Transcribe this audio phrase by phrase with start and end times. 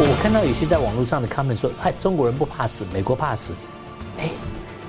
[0.00, 3.54] 我看到有些在网络上的 comment 说，哎，中国人不怕死，美国怕死。
[4.18, 4.28] 哎，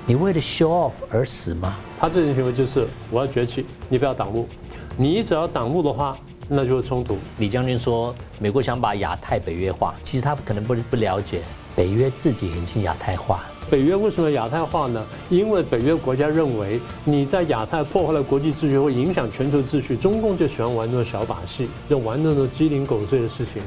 [0.04, 1.76] 你为了 show off 而死吗？
[1.96, 4.48] 他这种行为就是我要崛起，你不要挡路。
[4.96, 7.18] 你只要挡路的话，那就是冲突。
[7.38, 11.40] 李将军说，美国想把亚太北约化，其实他可能不不了解，
[11.76, 13.44] 北约自己已经亚太化。
[13.70, 15.06] 北约为什么亚太化呢？
[15.30, 19.96] 因为北约国家认为你在亚太破坏了国际秩序，会影响全球秩序。
[19.96, 23.62] 中共就喜欢玩这种小把戏，就玩那种鸡零狗碎的事情。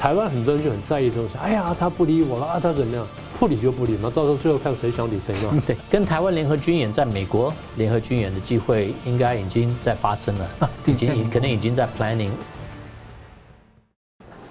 [0.00, 1.32] 对，台湾很多人就很在意这种事。
[1.42, 3.06] 哎呀，他不理我了啊，他怎么样？
[3.38, 5.62] 不理就不理嘛，到时候最后看谁想理谁嘛。
[5.66, 10.50] 对，跟台湾联合军演，在美国联合军演的机会应该已经在发生了，
[10.86, 12.30] 已经可能已经在 planning。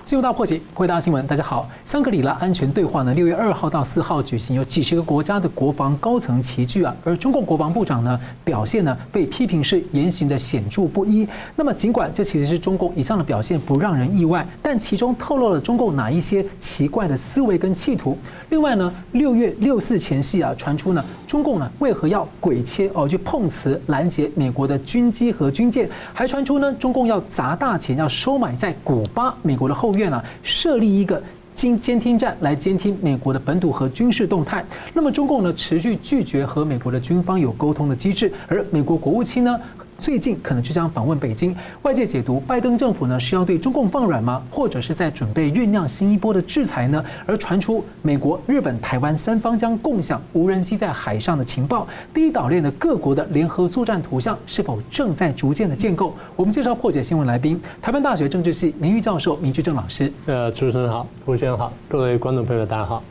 [0.10, 1.28] 进入大破解，回答新闻。
[1.28, 6.96] 大家好，香格里拉安全对话呢，六月二号到四号举行，有几十个国家的国防高层齐聚啊。
[7.04, 11.28] 而中共国防部长呢，表现呢被批评是言行的显著不一。
[11.56, 18.18] 那么尽管这其实是中共以上的表现不让人意外，但其中透露了中共哪一些奇怪的思维跟企图？
[18.50, 31.22] 另外呢，六月六四前夕啊，传出呢中共呢为何要鬼切哦去碰瓷拦截美国的军机和军舰，还传出呢中共要砸大钱要收买在古巴美国的后院啊，设立一个
[31.54, 34.66] 经监听站来监听美国的本土和军事动态。
[34.94, 39.60] 那么中共呢持续拒绝和美国的军方有沟通的机制，而美国国务卿呢？
[40.00, 44.42] 最近可能就将访问北京，外界解读拜登政府呢是要对中共放软吗？
[44.50, 47.04] 或者是在准备酝酿新一波的制裁呢？
[47.26, 56.16] 而传出美国、日本、台湾三方将共享无人机在海上的情报，第一岛链的各国的联合作战图像是否正在逐渐的建构？
[56.38, 60.12] 我们介绍破解新闻来宾，台湾大学政治系名誉教授明居正老师。
[60.28, 63.04] 呃，主持人好，胡先生好，各位观众朋友大家好。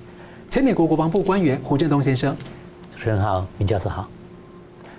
[0.49, 2.35] 前美国国防部官员胡振东先生。
[2.91, 4.09] 主持人好，明教授好。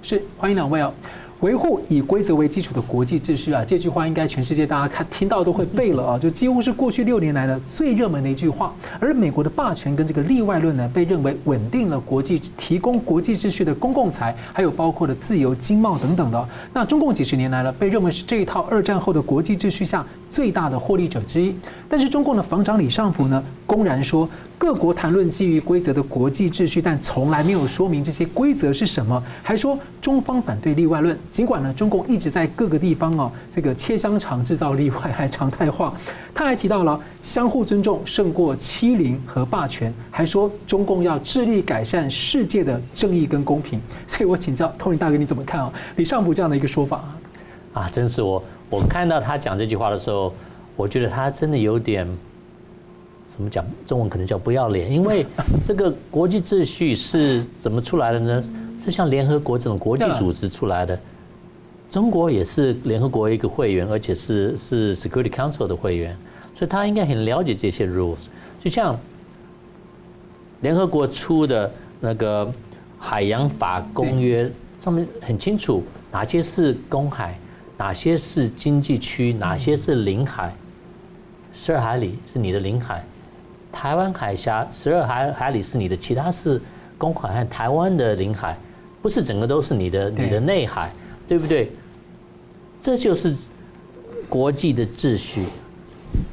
[0.03, 0.93] 是，欢迎两位哦。
[1.41, 8.75] 维护以规则为基础的国际秩序啊，这句话应该全世界大家看听到都会背了啊，就几乎是过去六年来的最热门的一句话。
[8.99, 16.49] 而美国的霸权跟这个例外论呢，被认为稳定了国际、提供国际秩序的公共财，还有包括的自由经贸等等的。
[16.73, 21.55] 那中共几十年来了，被认为是这一套二战后的国际秩序下最大的获利者之一。
[21.87, 24.29] 但是中共的防长李尚福呢，公然说。
[24.59, 31.17] 各国谈论基于规则的国际秩序，但从来没有说明这些规则是什么，还说中方反对例外论。
[31.29, 35.93] 尽管呢，中共一直在各个地方哦，这个切香肠制造例外还常态化。
[36.35, 43.79] 他还提到了相互尊重胜过欺凌和霸权，还说中共要致力改善世界的正义跟公平。
[44.09, 45.71] 所以我请教 Tony 大哥，你怎么看啊？
[45.95, 47.17] 李尚福这样的一个说法啊
[47.83, 50.33] 啊，真是我我看到他讲这句话的时候，
[50.75, 52.07] 我觉得他真的有点。
[53.31, 53.65] 怎么讲？
[53.85, 55.25] 中文可能叫不要脸，因为
[55.65, 58.43] 这个国际秩序是怎么出来的呢？
[58.83, 60.99] 是像联合国这种国际组织出来的。
[61.89, 66.17] 中国也是联合国一个会员，而且是是 Security Council 的会员，
[66.53, 68.25] 所以他应该很了解这些 rules。
[68.59, 68.99] 就像
[70.59, 71.71] 联合国出的
[72.01, 72.51] 那个
[72.99, 75.81] 海洋法公约上面很清楚，
[76.11, 77.39] 哪些是公海，
[77.79, 80.53] 哪些是经济区，哪些是领海。
[81.53, 83.01] 十二海里是你的领海。
[83.71, 86.61] 台湾海峡十二海海里是你的，其他是
[86.97, 88.57] 公海和台湾的领海，
[89.01, 90.91] 不是整个都是你的你的内海，
[91.25, 91.71] 对不对？
[92.81, 93.33] 这就是
[94.27, 95.45] 国际的秩序。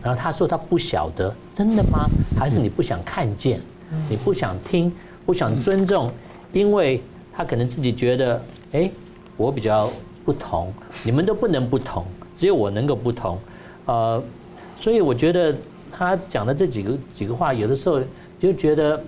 [0.02, 2.08] 然后他说他不晓得，真的吗？
[2.36, 3.60] 还是你不想看见？
[4.10, 4.92] 你不想听？
[5.24, 6.12] 不想尊重？
[6.52, 7.00] 因为
[7.32, 8.42] 他可能自己觉得，
[8.72, 8.90] 哎，
[9.36, 9.92] 我比较
[10.26, 10.70] 不同，
[11.02, 12.04] 你们都不能不同，
[12.34, 13.38] 只有我能够不同。
[13.86, 14.22] 呃，
[14.78, 15.56] 所以我觉得。
[15.98, 17.98] 他讲的这几个几个话，有的时候
[18.38, 19.02] 就觉得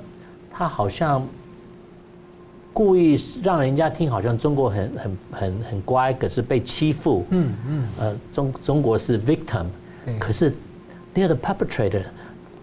[0.51, 1.23] 他好像
[2.73, 7.27] 故意让人家听，好像中国很很很很乖，可是被欺负。
[7.29, 7.89] 嗯嗯。
[7.99, 9.67] 呃，中中国是 victim，
[10.19, 10.51] 可是
[11.15, 12.05] they are the perpetrator，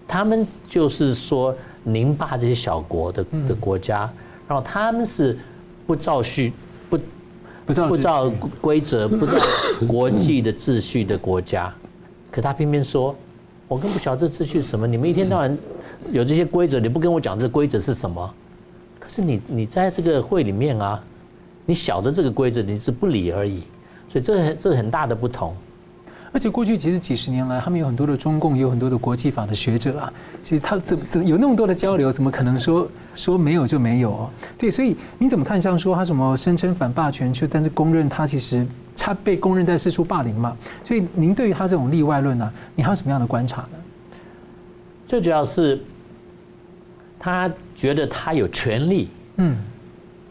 [0.07, 4.11] 他们就是说宁霸这些小国的的国家，
[4.47, 5.37] 然后他们是
[5.85, 6.51] 不照序
[7.65, 8.31] 不不照不照
[8.61, 9.37] 规则不照
[9.87, 11.73] 国际的秩序的国家，
[12.31, 13.15] 可他偏偏说。
[13.67, 14.85] 我更不晓得这秩序是什么。
[14.85, 15.57] 你们一天到晚
[16.11, 18.34] 有这些规则，你不跟我讲这规则是什么？
[18.99, 21.03] 可是你你在这个会里面啊，
[21.66, 23.63] 你晓得这个规则，你是不理而已。
[24.07, 25.55] 所以这很这很大的不同。
[26.35, 30.11] 而且过去其实几十年来，他们有很多的中共，也有很多的国际法的学者啊。
[30.43, 32.85] 其实他怎怎有那么多的交流，怎么可能说
[33.16, 34.11] 说没有就没有？
[34.11, 35.61] 哦对，所以你怎么看？
[35.61, 38.67] 像说他什么声称反霸权，却但是公认他其实
[38.97, 40.58] 他被公认在四处霸凌嘛？
[40.84, 43.78] 所以您对于他这种例外论呢，你还有什么样的观察呢？
[45.08, 45.81] 最主要是
[47.17, 49.08] 他觉得他有权利，
[49.38, 49.55] 嗯，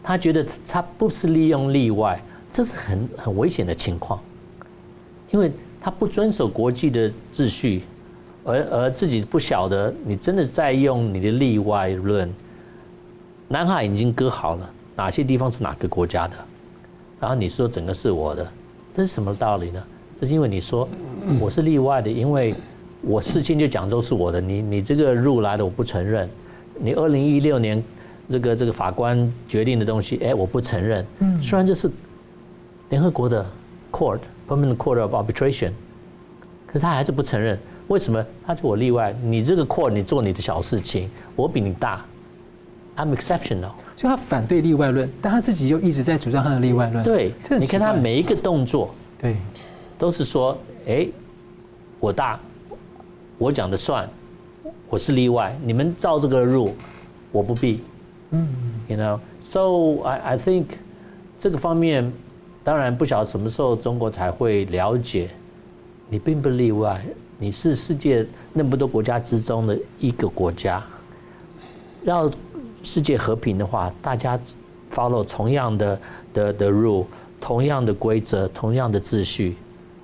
[0.03, 4.19] 他觉得他不是利用例外，这是很很危险的情况，
[5.31, 5.51] 因为。
[5.85, 7.83] 他不遵守国际的秩序，
[8.43, 12.27] 而而自己不晓得，你真的在用你的例外论。
[13.47, 16.33] 南海已经割好了，哪些地方是哪个国家的？
[17.19, 18.51] 然后你说整个是我的，
[18.95, 19.83] 这是什么道理呢？
[20.19, 20.89] 这是因为你说
[21.39, 22.55] 我是例外的，因为
[23.03, 26.27] 我事先就讲都是我的，你你这个入来的我不承认，
[26.79, 27.83] 你二零一六年
[28.27, 31.05] 这个这个法官决定的东西，哎，我不承认。
[31.39, 31.91] 虽然这是
[32.89, 33.45] 联合国的
[33.95, 35.71] Court Permanent Court of Arbitration，
[36.67, 37.57] 可是他还是不承认。
[37.87, 38.25] 为什么？
[38.45, 42.03] 他说我例外，你这个 Court 你做你的小事情，我比你大
[42.97, 43.71] ，I'm exceptional。
[43.95, 47.03] 所以他反对例外论，但他自己又一直在主张他的例外论。
[47.03, 49.37] 对，你看他每一个动作，对，
[49.97, 50.57] 都是说，
[50.87, 51.07] 哎，
[52.01, 52.37] 我大，
[53.37, 54.09] 我讲的算，
[54.89, 56.75] 我是例外，你们照这个入，
[57.31, 57.81] 我不必。
[58.31, 58.47] 嗯
[58.87, 60.65] ，You know，so I I think
[61.39, 62.11] 这个方面，
[62.65, 65.29] 当然不晓得什么时候中国才会了解，
[66.09, 67.05] 你并不例外，
[67.37, 70.83] 你是世界那么多国家之中的一个国家，
[72.03, 72.29] 要。
[72.83, 74.39] 世界和平的话，大家
[74.93, 75.99] follow 同样的
[76.35, 77.03] 的的 rule，
[77.41, 79.57] 同样的规则，同样的秩序，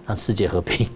[0.08, 0.90] 让世界和平。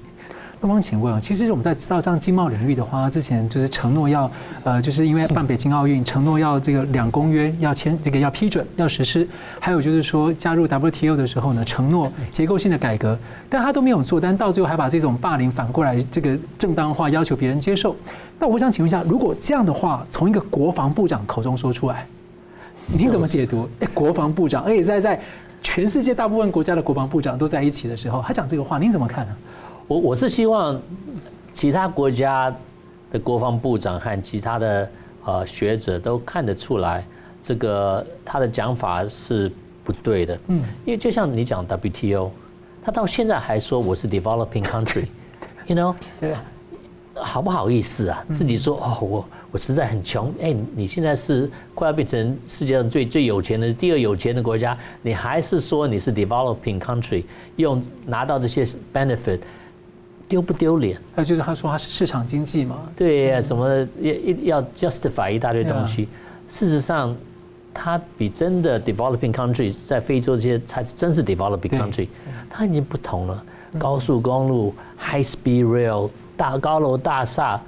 [0.61, 4.29] 那我请问啊，其实我们在知道像经贸领域的话，之前就是承诺要，
[4.63, 9.27] 呃，就是因为办北京奥运，承诺要这个两公约要签，这个要批准，要实施。
[9.59, 13.17] 还有就是说加入 WTO 的时候呢，承诺结构性的改革，
[13.49, 17.95] 但他都没有做，但到最后还把这种霸凌反过来这个正当化，要求别人接受。
[18.39, 22.07] 那我想请问一下，如果这样的话从一个国防部长口中说出来，
[22.87, 23.69] 你怎么解读？
[23.81, 25.21] 哎，国防部长，而且在在
[25.61, 29.35] 全世界大部分国家的国防部长都在一起的时候，他讲这个话，您怎么看呢？
[29.87, 30.79] 我我是希望
[31.53, 32.53] 其他国家
[33.11, 34.89] 的国防部长和其他的
[35.23, 37.05] 呃学者都看得出来，
[37.41, 39.51] 这个他的讲法是
[39.83, 40.39] 不对的。
[40.47, 42.31] 嗯，因为就像你讲 WTO，
[42.83, 45.95] 他到现在还说我是 developing country，you know？
[46.19, 46.33] 对。
[47.17, 48.25] 好不好意思啊？
[48.29, 50.33] 自己说哦，我我实在很穷。
[50.41, 57.23] 哎，你现在是快要变成世界上最最有钱的第二有钱的国家，你还是说你是 developing country，
[57.55, 59.39] 用拿到这些 benefit，
[60.27, 60.99] 丢不丢脸？
[61.15, 62.89] 他就是他说他是市场经济嘛。
[62.95, 64.13] 对呀，什么要
[64.59, 66.07] 要 justify 一大堆东西。
[66.49, 67.15] 事实上，
[67.73, 72.07] 他比真的 developing country 在非洲这些才真是 developing country，
[72.49, 73.43] 他已经不同了。
[73.77, 76.09] 高速公路，high speed rail。
[76.37, 77.61] 大高楼大厦，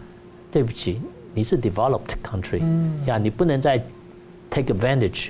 [0.51, 1.01] 对不起，
[1.33, 2.61] 你是 developed country，
[3.05, 3.81] 呀，你不能再
[4.49, 5.29] take advantage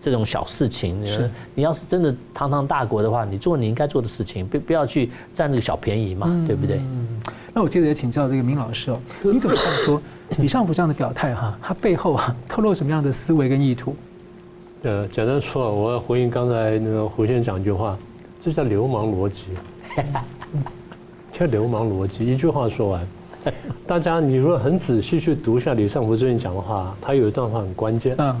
[0.00, 1.06] 这种小事情。
[1.06, 6.80] 是，你要是真的堂堂大国的话，你做你应该做的事情，不不要去占这个小便宜嘛，对不对？
[7.54, 10.00] 那我接着也请教这个明老师哦，你怎么看说
[10.38, 13.96] 李尚福这样的表态哈，他背后啊透露什么样的思维跟意图？
[14.82, 17.98] 呃，简单说，我要回应刚才那个胡先生讲一句话，
[18.40, 19.46] 这叫流氓逻辑。
[21.32, 23.06] 这流氓逻辑，一句话说完，
[23.86, 28.14] 大家你如果很仔细去读一下李尚福最近讲的话，他有一段话很关键。
[28.18, 28.36] 嗯，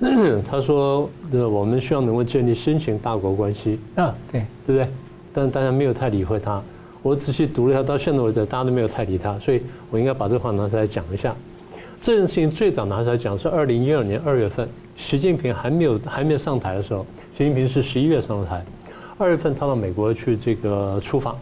[0.48, 3.78] 他说，我们希望能够建立新型大国关系。
[3.94, 4.88] 啊，对，对不对？
[5.32, 6.62] 但大家没有太理会他。
[7.02, 11.34] 我仔细读了一下，到现在为止，大家都没有太理他，所以我应该把这话拿出来讲一下。
[12.00, 17.04] 这件事情最早拿出来讲是二零一二年二月份，习近平还没有还没有上台的时候，
[17.36, 18.64] 习近平是十一月上的台，
[19.16, 21.38] 二月份他到美国去这个出访。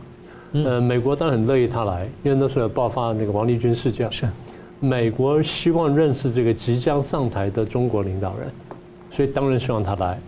[0.52, 4.10] 呃，美国当然很乐意他来，因为那时候爆发那个王立军事件。
[4.12, 4.28] 是，
[4.84, 8.50] 美国希望认识这个即将上台的中国领导人，
[9.12, 10.18] 所以当然希望他来。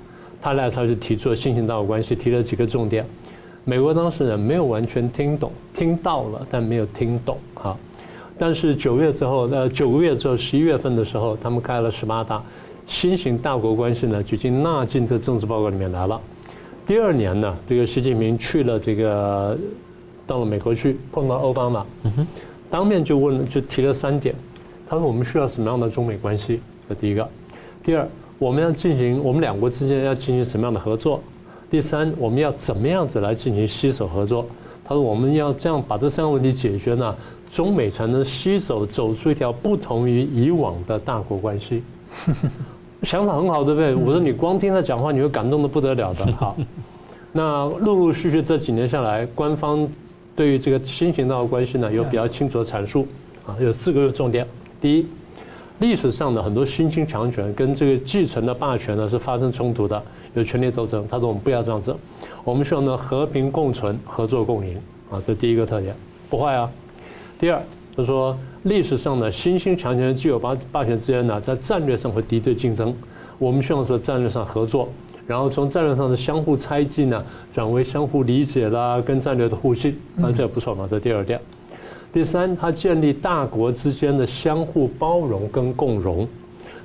[0.40, 3.04] 他来，他就提出了新型大国关系，提了几个重点。
[3.64, 7.76] 美国当事人没有完全听懂，听到了，但没有听懂哈。
[8.38, 12.40] 但是九月之后，呃，九个月之后，十一月份的时候，他们开了十八大，
[12.86, 16.20] 新型大国关系呢，就已经纳进这政治报告里面来了。
[16.86, 19.58] 第二年呢，这个习近平去了这个。
[20.26, 21.84] 到了美国去碰到奥巴马，
[22.70, 24.34] 当面就问了，就提了三点。
[24.86, 26.60] 他说：“我们需要什么样的中美关系？
[26.88, 27.26] 这第一个。
[27.82, 28.06] 第二，
[28.38, 31.22] 我们要进行我们两国之间要进行什么样的合作？
[31.70, 34.46] 第三，我们要怎么样子来进行携手合作？”
[34.84, 37.14] 他说：“我们要这样把这三个问题解决呢，
[37.50, 41.82] 中美才能携手走出一条不同于以往的大国关系。
[43.02, 43.94] ”想法很好，对不对？
[43.94, 46.30] 我说你光听他讲话，你会感动得不得了的。
[46.32, 46.56] 好，
[47.32, 49.88] 那陆陆续续这几年下来，官方。
[50.36, 53.06] 对于这个新型大国关系呢，有比较清楚的阐述，
[53.46, 54.46] 啊，有四个重点。
[54.80, 55.06] 第一，
[55.78, 60.02] 历史上的很多新兴强权跟这个继承的霸权呢是发生冲突的，
[60.34, 61.06] 有权力斗争。
[61.08, 61.94] 他说我们不要这样子，
[62.42, 64.76] 我们需要呢和平共存、合作共赢，
[65.10, 65.94] 啊，这第一个特点，
[66.28, 66.70] 不坏啊。
[67.38, 67.62] 第二，
[67.96, 72.92] 就是说历史上的新兴强权、既有霸霸权之间呢，在战略上会敌对竞争，
[73.38, 74.88] 我们需要是战略上合作，
[75.26, 80.86] 然后从战略上的相互猜忌呢，转为相互理解啦，跟战略的互信，那这个不错嘛。
[80.90, 81.40] 这第二点。
[82.12, 86.28] 第三，它建立大国之间的相互包容跟共荣，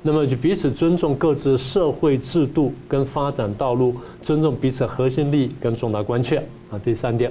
[0.02, 6.38] 那么就彼此尊重各自的社会制度跟发展道路，尊重彼此核心利益跟重大关切
[6.70, 6.80] 啊。
[6.82, 7.30] 第三点。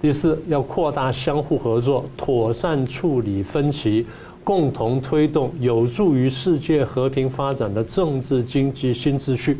[0.00, 4.06] 第四，要扩大相互合作，妥善处理分歧，
[4.42, 9.58] 共同推动有助于世界和平发展的政治经济新秩序。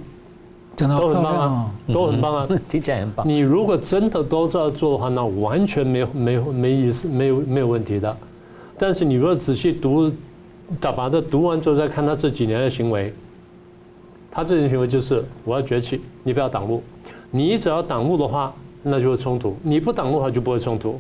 [0.87, 3.27] 都很棒啊，都很棒啊，听起来很棒。
[3.27, 8.17] 你如果真的都这样做的话，那完全没有没有没意思，没有没有问题的。
[8.79, 10.13] 但是你如果仔细读，
[10.79, 13.13] 打把它读完之后再看他这几年的行为，
[14.31, 16.83] 他这种行为就是我要崛起，你不要挡路，
[17.31, 18.55] 你只要挡路的话。
[18.81, 20.99] 那就会冲突，你不挡路的话就不会冲突。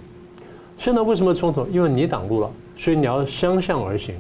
[0.76, 1.64] 现在为什么冲突？
[1.72, 4.12] 因为你挡路了，所以你要相向而行，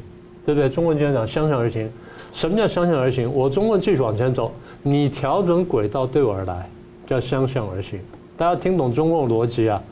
[0.46, 0.70] 对不对？
[0.70, 1.90] 中国经常讲相向而行。
[2.32, 3.30] 什么叫相向而行？
[3.34, 4.52] 我中国继续往前走，
[4.90, 6.68] 你调整轨道对我而来，
[7.06, 8.00] 叫相向而行。
[8.36, 9.82] 大家听懂中共逻辑啊？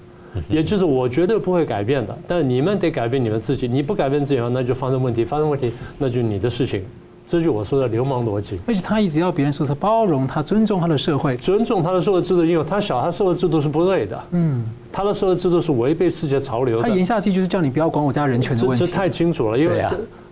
[0.49, 3.67] 也就是我绝对不会改变的，但你们得改变你们自己。
[3.67, 6.85] 你不改变自己的话，那就发生问题，发生问题那就是你的事情。
[7.29, 16.89] 这就我说的流氓逻辑，而且他一直要别人说他包容他，尊重他的社会，尊重他的社会制度，因为他晓得他社会制度是不对的，嗯，他的社会制度是违背世界潮流的。
[16.89, 18.85] 他言下之意就是叫你不要管我家人权的问题。
[18.85, 19.85] 这这太清楚了，因为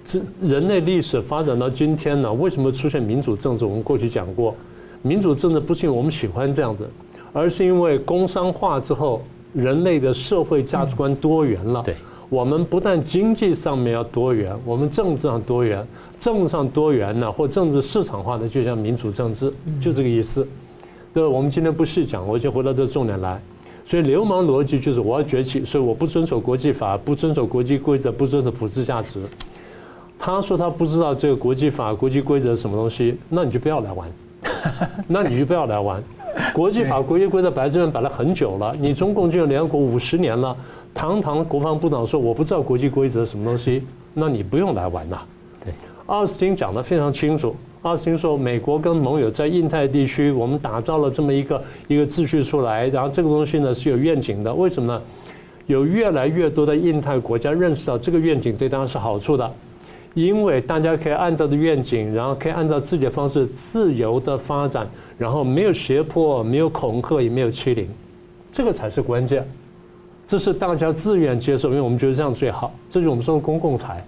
[0.04, 3.64] 这人类历史发展到今天呢，为什么出现民主政治？
[3.64, 4.54] 我们过去讲过，
[5.02, 6.88] 民主政治不是因为我们喜欢这样子，
[7.32, 9.22] 而是因为工商化之后，
[9.54, 11.82] 人类的社会价值观多元了。
[11.84, 11.96] 对，
[12.28, 15.86] 我们不但经济上面要多元，我们政治上多元。
[16.20, 20.46] 政治上多元呢，或政治市场化的，就像民主政治，就这个意思。
[21.12, 23.40] 对，我们今天不细讲，我就回到这重点来。
[23.84, 29.20] 所以流氓逻辑就是我要崛起，所以我不遵守国际法，不遵守国际规则，不遵守普世价值。
[30.18, 34.08] 他说他不知道这个国际法、国际规则什么东西，那你就不要来玩，
[35.06, 36.02] 那你就不要来玩。
[36.52, 40.56] 国际法、国际规则摆在这边摆了很久了，你中共进入联合国五十年了，
[40.94, 45.22] 堂堂国防部长说我不知道国际规则什么东西，那你不用来玩了。
[46.06, 47.54] 奥斯汀讲得非常清楚。
[47.82, 54.52] 奥斯汀说，美国跟盟友在印太地区，我们打造了这么一个一个秩序出来，然后这个东西呢是有愿景的。
[54.52, 55.02] 为什么呢？
[55.66, 59.50] 有越来越多的印太国家认识到这个愿景对大家是好处的，
[60.14, 67.88] 因为大家可以按照的愿景，然后可以按照自己的方式自由的发展，然后没有胁迫，没有恐吓，也没有欺凌，
[68.52, 69.46] 这个才是关键。
[70.26, 72.72] 这是大家自愿接受，因为我们觉得这样最好。
[72.88, 74.02] 这就是我们说的公共财，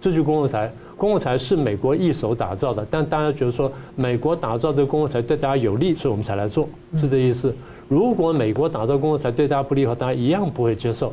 [0.00, 0.72] 这就是公共财。
[0.96, 6.68] 公共财是美国一手打造的，但大家觉得说美国打造这个公共财对大家有利，所以我们才来做，
[7.00, 7.54] 是这意思。
[7.88, 11.12] 如果美国打造公共财对大家不利的话，大家一样不会接受。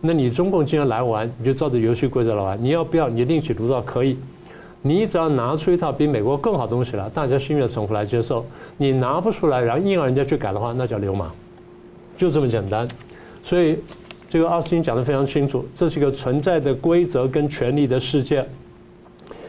[0.00, 2.62] 那你中共既然来玩，你就照着游戏规则来玩。
[2.62, 3.08] 你要不要？
[3.08, 4.16] 你另起炉灶可以。
[4.82, 8.46] 你只要拿出一套比美国更好的东西来，大家心悦诚服来接受。
[8.78, 11.30] 你拿不出来，然后硬要人家去改的话，那叫流氓，
[12.16, 12.88] 就这么简单。
[13.44, 13.78] 所以
[14.28, 18.42] 这个奥斯汀讲得非常清楚，这是一个存在着规则跟权力的世界。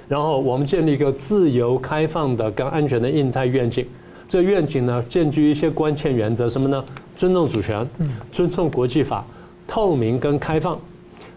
[0.09, 3.85] 然后我们建立一个自由、开放的、跟安全的印太愿景。
[4.27, 6.83] 这愿景呢，建基于一些关键原则，什么呢？
[7.15, 7.87] 尊重主权，
[8.33, 9.25] 尊重国际法，
[9.71, 10.77] 透明跟开放，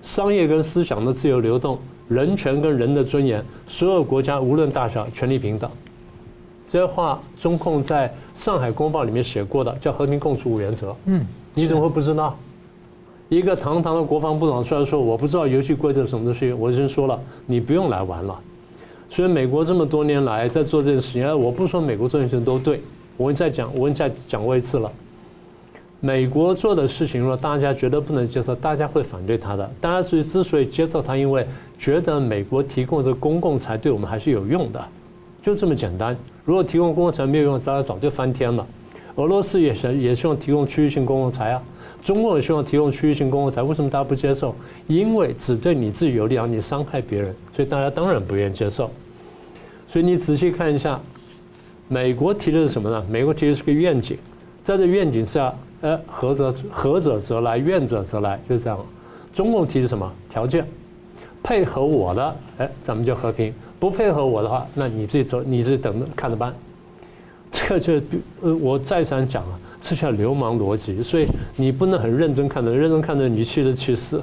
[0.03, 5.71] 商业跟思想的自由流动，人权跟人的尊严，所有国家无论大小，权利平等。
[6.67, 10.93] 这些话，中共在上海公报里面写过的，叫和平共处五原则。
[11.05, 11.25] 嗯，
[11.55, 12.37] 你怎么会不知道？
[13.29, 18.37] 一个堂堂的国防部长出来说，我不知道游戏规则是什么东西，我已经说了，你不用来玩了。
[19.09, 22.81] 所以美国这么多年来在做这件事情，我不说美国做的事情都对，
[23.17, 24.91] 我再讲，我再讲过一次了。
[26.05, 29.71] 美国做的事情，如果大家绝对不能接受，大家会反对他的。
[29.81, 31.47] 大家之之所以接受他，因为
[31.79, 34.87] 觉得美国提供的公共财对我们还是有用的，
[35.43, 36.15] 就这么简单。
[36.45, 38.67] 如果提供公共财没有用，大家早就翻天了。
[39.15, 41.63] 俄罗斯也想也希望提供区域性公共财啊，
[42.03, 44.55] 中国也希望提供区域性公共财，为什么大家不接受？
[44.87, 48.91] 因为只对你自己有利，而你伤害别人，所以大家当然不愿意接受。
[49.89, 51.01] 所以你仔细看一下，
[51.89, 53.03] 美国提的是什么呢？
[53.09, 54.19] 美国提的是个愿景，
[54.63, 58.79] 在这愿景下，呃，合则合者则来，愿者则来，就这样。
[59.35, 60.67] 中共提的什么条件？
[61.43, 66.55] 配合我的，哎，咱们就和平；不配合我的话，那你自己走，你自己等着看着办。
[67.53, 68.01] 这个就
[68.41, 71.03] 呃，我再三讲了，这叫流氓逻辑。
[71.03, 74.23] 所以你不能很认真看的，认真看的你气得气死。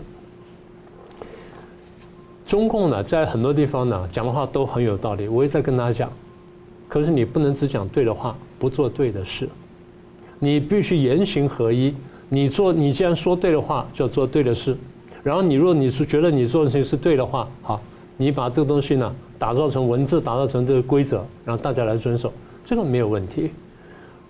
[2.47, 5.27] 中共呢，在很多地方呢，讲的话都很有道理。
[5.27, 6.11] 我也在跟大家讲，
[6.89, 9.47] 可是你不能只讲对的话，不做对的事。
[10.43, 11.93] 你必须言行合一。
[12.27, 14.75] 你做，你既然说对的话，就要做对的事。
[15.21, 17.79] 然后你若你是觉得你做的事情是对的话，好，
[18.17, 22.33] 你把这个东西呢，打造成文字，打造成这个规则，让大家来遵守，
[22.65, 23.51] 这个没有问题。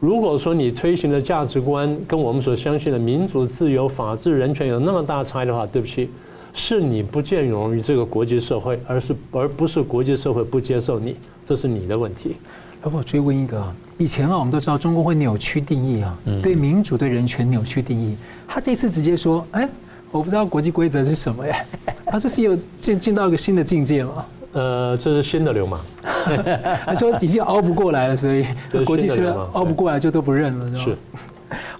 [0.01, 6.09] 如果说你推行的价值观跟我们所相信的民主、自由、法治、人权有那么大差异的话，对不起，
[6.51, 11.15] 是你不见容于这个国际社会，而是而不是国际社会不接受你，
[11.45, 12.35] 这是你的问题。
[12.83, 13.63] 要不我追问一个，
[14.01, 18.17] 以前啊，我们都知道中共会扭曲定义啊，对民主、对人权扭曲定义。
[18.47, 19.69] 他这次直接说，哎，
[20.09, 21.55] 我不知道国际规则是什么呀？
[22.07, 24.25] 他这是有进进到一个新的境界吗？
[24.53, 25.79] 呃，这是新的流氓。
[26.83, 28.43] 他说已经熬不过来了，所以
[28.83, 30.97] 国际社会熬不过来就都不认了，是。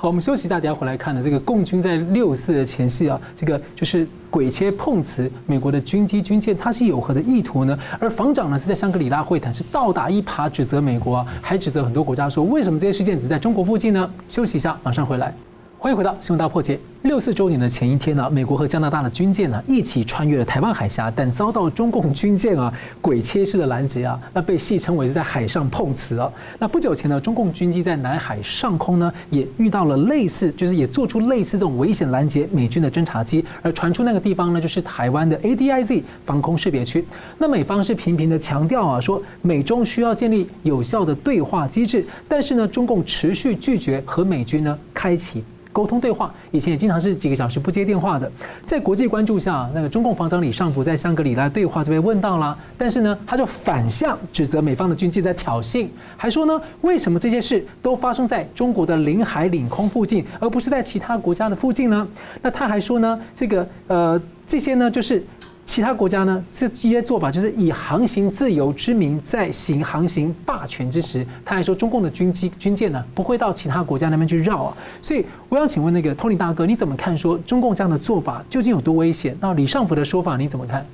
[0.02, 1.22] 好，我们休息一下，等下回来看呢。
[1.24, 7.78] 这个共军在六四的前夕啊，这个就是鬼切碰瓷美国的军机军舰，它是有何的意图呢？
[8.00, 14.12] 而防长呢是在香格里拉会谈，是倒打一耙，指责美国，还指责很多国家说，为什么这些事件只在中国附近呢？
[14.28, 15.36] 休息一下，马上回来。
[15.84, 16.80] 欢迎回到新闻大破解。
[17.02, 22.72] 六四周年的前一天呢，美国和加拿大的军舰呢一起穿越了台湾海峡，但遭到中共军舰啊
[23.02, 26.32] 鬼切式的拦截啊，那被戏称为是在海上碰瓷啊。
[26.60, 37.04] 那不久前呢，中共军机在南海上空呢也遇到了类似，就是也做出类似这种危险拦截美军的侦察机，而传出那个地方呢就是台湾的 ADIZ 防空识别区。
[37.40, 45.44] 那美方是频频的强调啊，说美中需要建立有效的对话机制，但是呢，中共持续拒绝和美军呢开启。
[45.72, 48.32] 沟通对话，以前也经常是几个小时不接电话的。
[48.66, 55.88] 在国际关注下，那个中共防长李尚福在香格里拉对话就被问到了，但是呢，他就反向指责美方的军机在挑衅，
[56.18, 62.08] 还说呢，为什么这些事都发生在中国的领海领空附近，而不是在其他国家的附近呢？
[62.42, 65.24] 那他还说呢，这个呃，这些呢就是。
[65.72, 71.26] 其他国家呢，这些做法就是以航行自由之名在行航行霸权之时。
[71.46, 74.78] 他还说，中共的军机、军舰呢，不会到其他国家那边去绕啊。
[75.02, 77.18] 所以，我想请问那个 Tony 大哥，你怎么看？
[77.18, 79.34] 说中共这样的做法究竟有多危险？
[79.40, 80.86] 那李尚福的说法你怎么看？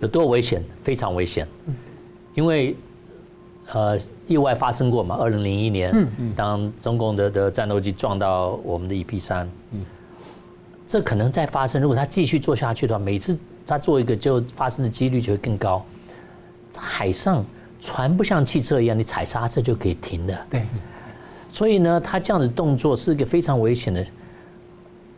[0.00, 0.64] 有多危险？
[0.82, 1.46] 非常危险。
[2.32, 2.74] 因为
[3.70, 5.16] 呃，意外发生过嘛。
[5.20, 9.46] 二零零一年，嗯嗯当中共的的战斗机撞到我们的 EP 三。
[10.92, 11.80] 这可能再发生。
[11.80, 13.34] 如果他继续做下去的话，每次
[13.66, 15.82] 他做一个，就发生的几率就会更高。
[16.76, 17.42] 海上
[17.80, 20.46] 船不像汽车一样，你踩刹车就可以停的。
[20.50, 20.66] 对。
[21.50, 24.04] 所以呢，他这样的动作是一个非常危险的。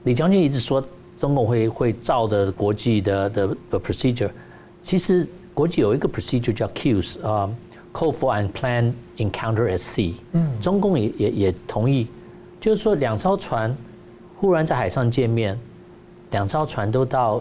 [0.05, 0.81] 李将军一直说
[1.16, 4.31] 中共会会照的国际的的的 procedure，
[4.85, 7.51] 其实国际有一个 procedure 叫 CUES 啊
[7.92, 10.14] ，Call for Unplanned Encounter at Sea。
[10.35, 10.49] 嗯。
[10.61, 12.07] 中共也也也同意，
[12.61, 13.77] 就是说两艘船。
[14.37, 15.59] 忽然在海上见面，
[16.31, 17.40] 两艘船都到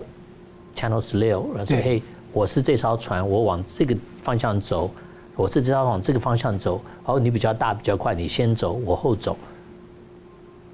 [0.75, 2.01] Channel 十六，然后说：“嘿，
[2.31, 4.89] 我是这艘船，我往这个方向走，
[5.35, 6.81] 我是这艘往这个方向走。
[7.03, 9.37] 然后，你比较大，比较快，你先走，我后走。”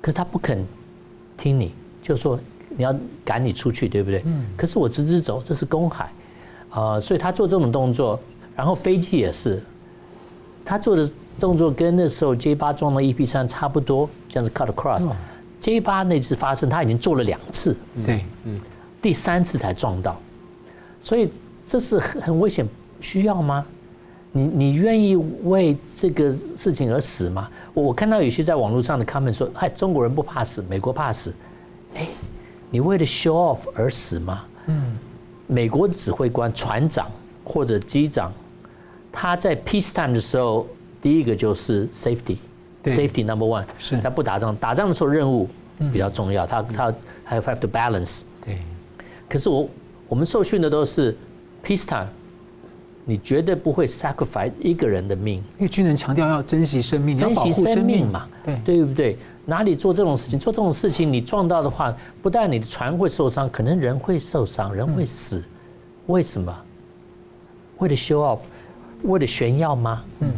[0.02, 0.66] 可他不肯
[1.38, 4.22] 听你，就说你要赶你出去，对不对？
[4.26, 4.46] 嗯。
[4.56, 6.12] 可是我直直走，这是公海，
[6.70, 8.20] 啊，所以他做这种动作，
[8.56, 9.62] 然后飞机也是，
[10.64, 15.10] 他做的动作跟那时候 J 八撞到 EP 三差不多，这样子 cut across。
[15.70, 18.60] J 八那次发生，他已经做了两次，对，嗯，
[19.00, 20.20] 第三次才撞到，
[21.04, 21.30] 所以
[21.68, 22.68] 这是很很危险，
[23.00, 23.64] 需要吗？
[24.32, 27.48] 你你愿意为这个事情而死吗？
[27.76, 31.32] 我我看到有些在网络上的 comment 说，嗨，中国人不怕死，美国怕死，
[31.94, 32.08] 哎，
[32.72, 34.44] 你为了 show off 而死吗？
[34.66, 34.98] 嗯，
[35.46, 37.12] 美国指挥官、船长
[37.44, 38.34] 或者机长，
[39.12, 40.66] 他在 peace time 的时候，
[41.00, 42.38] 第一个就是 safety。
[42.86, 45.48] Safety number one 是他不打仗，打仗的时候任务
[45.92, 48.22] 比较重要，他他还有 have to balance。
[48.46, 48.60] 对，
[49.30, 49.70] 可是我
[50.10, 51.16] 我们受训的都是
[51.64, 52.08] peace time，
[53.06, 59.18] 你绝对不会 sacrifice 一个人的命，因为军人强调要珍惜生命，珍惜生命嘛，对对不对？
[59.46, 60.38] 哪里做这种事情？
[60.38, 65.44] 做这种事情，你撞到的话，不但你的船会受伤，可能人会受伤，人会死。
[66.08, 66.56] 为什么？
[67.80, 68.40] 为了 show off，
[69.04, 70.04] 为了炫耀吗？
[70.20, 70.32] 嗯。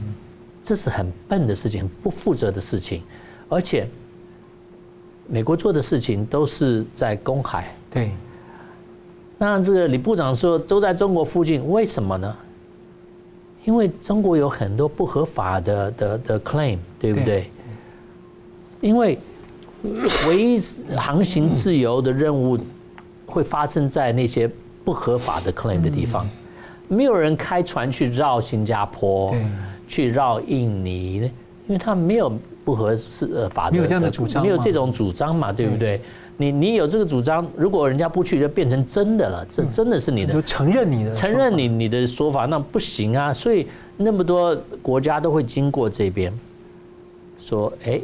[0.64, 3.02] 这是很笨的事情，很不负责的事情，
[3.50, 3.88] 而且
[5.32, 7.74] 美国做的事情都是在公海。
[7.90, 8.12] 对。
[9.38, 12.36] 那这个李部长说都在中国附近，为什么呢？
[13.64, 17.26] 因为中国有很多不合法的的的 claim，对不对？
[17.26, 17.50] 对。
[18.82, 19.18] 因为
[20.28, 20.60] 唯一
[20.98, 22.60] 航行自由的任务
[23.26, 24.50] 会发生在那些
[24.84, 26.28] 不合法的 claim 的地方，
[26.90, 29.34] 没有人开船去绕新加坡。
[29.88, 31.16] 去绕印尼，
[31.68, 32.32] 因为他没有
[32.64, 36.00] 不合适呃法的，没有这样的主张，没有这种主张嘛，对不对？
[36.38, 43.32] 你你有这个主张，如果人家不去，就变成真的了，这真的是你的，就承认你的，承认你你的说法，那不行啊。
[43.32, 46.34] 所以那么多国家都会经过这边，
[47.40, 48.02] 说，哎，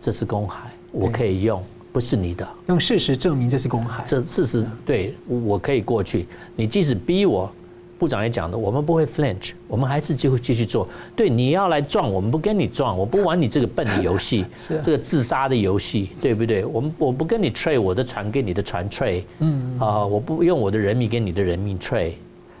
[0.00, 7.50] 这是公海，我可以用，不是你的，用事实证明这是公海，这事实对，我可以过去，你即使逼我。
[7.98, 10.88] 部长也讲的，我们不会 flinch，我们还是继续继续做。
[11.16, 16.64] 对，你要来撞，我们不跟你撞，我不玩你这个笨的游戏， 是这个自杀的游戏，对不对？
[16.64, 22.12] 我们我不跟你 trade 我的船跟你的船 trade，嗯啊，我不用我的人民跟你的人民 trade，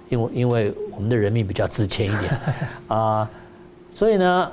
[0.08, 2.36] 因为因为我们的人命比较值钱一点
[2.88, 3.30] 啊，
[3.92, 4.50] 所以呢，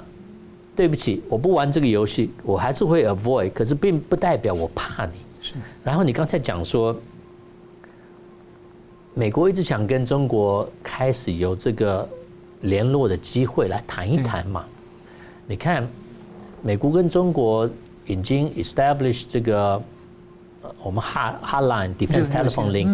[0.75, 5.13] 对不起，我不玩这个游戏，我还是会 avoid，可是并不代表我怕你。
[5.41, 6.95] 是，然后你刚才讲说。
[9.17, 12.07] 美国一直想跟中国开始有这个
[12.61, 14.65] 联络的机会来谈一谈嘛？
[15.47, 15.87] 你看，
[16.61, 17.69] 美国跟中国
[18.05, 19.81] 已经 establish 这个
[20.83, 22.89] 我们 hot hotline defense telephone link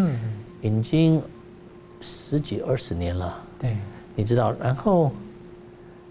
[0.60, 1.20] 已经
[2.00, 3.36] 十几二十年了。
[3.58, 3.76] 对，
[4.14, 5.10] 你知道，然后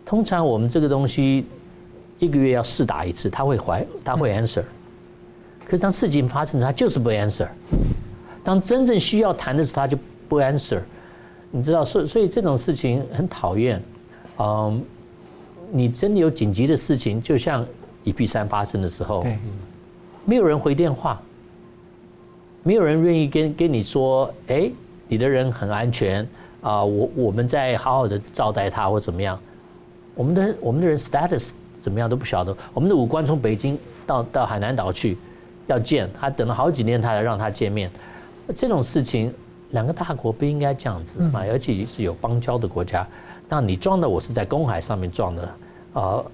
[0.06, 1.46] 通常我们这个东西
[2.20, 4.64] 一个月要试打一次，他会怀，他会 answer。
[5.64, 7.48] 可是当事情发生，他就是不 answer。
[8.44, 10.80] 当真正需要谈的时候，他就不 answer，
[11.52, 13.82] 你知道，所以所以这种事情很讨厌。
[14.40, 14.84] 嗯，
[15.72, 17.66] 你真的有紧急的事情，就像
[18.04, 19.26] 一 P 三发生的时候，
[20.26, 21.22] 没有人回电话，
[22.64, 24.72] 没有人愿意跟跟你说，哎，
[25.08, 26.28] 你的人很安全
[26.62, 29.40] 啊，我我们在好好的招待他或怎么样，
[30.16, 33.78] 我们的我们的人 status 怎么样都不晓得，我们的武官从北京
[34.08, 35.18] 到到海南岛去
[35.68, 37.92] 要见他，等了好几年他才让他见面。
[38.56, 39.34] 这种事情，
[39.72, 43.08] 两个大国不应该这样子嘛，尤其是有邦交的国家。
[43.48, 45.56] 那你撞的我是在公海上面撞的，
[45.94, 46.26] 呃，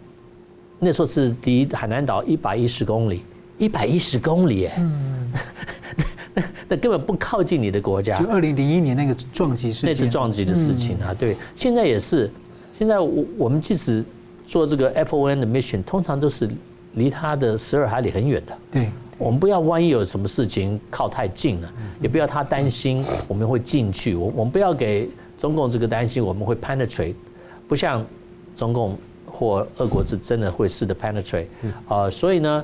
[0.80, 3.24] 那时候是离海南岛一百一十公里，
[3.58, 4.84] 一百一十公里哎，
[6.68, 8.16] 那根本不靠近你的国家。
[8.18, 12.30] 就二零零一年那个撞击事件，那次撞击的事情啊，对，现在也是，
[12.78, 14.04] 现在我我们即使
[14.48, 16.48] 做这个 FON 的 mission，通常都是
[16.94, 18.58] 离它的十二海里很远的。
[18.72, 18.92] 对。
[19.18, 24.16] 我们不要万一有什么事情靠太近了，也不要他担心我们会进去。
[24.16, 27.16] 我我们不要给中共这个担心，我们会 penetrate，
[27.68, 28.06] 不像
[28.56, 31.48] 中共或俄国是真的会试着 penetrate。
[31.88, 32.64] 啊，所以呢，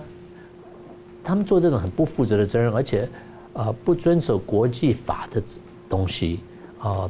[1.24, 3.10] 他们做这种很不负责的责任，而且
[3.54, 5.42] 啊不遵守国际法的
[5.90, 6.40] 东西
[6.80, 7.10] 啊，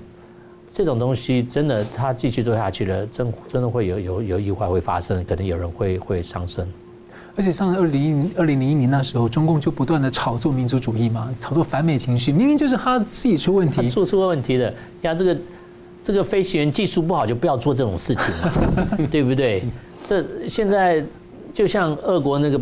[0.73, 6.65] 这种东西真的他继续做下去了，真真的会有有有意外会发生，可能有人会会伤生。
[7.35, 14.71] 而且上二零二零零一年那时候，中共就不断的炒作民族主义嘛，炒作反美情绪，明明就是他自己出问题，做出了问题的。
[15.01, 15.37] 呀，这个
[16.03, 18.51] 这个飞行员技术不好，就不要做这种事情嘛，
[19.09, 19.63] 对不对？
[20.07, 21.03] 这现在
[21.51, 22.61] 就像俄国那个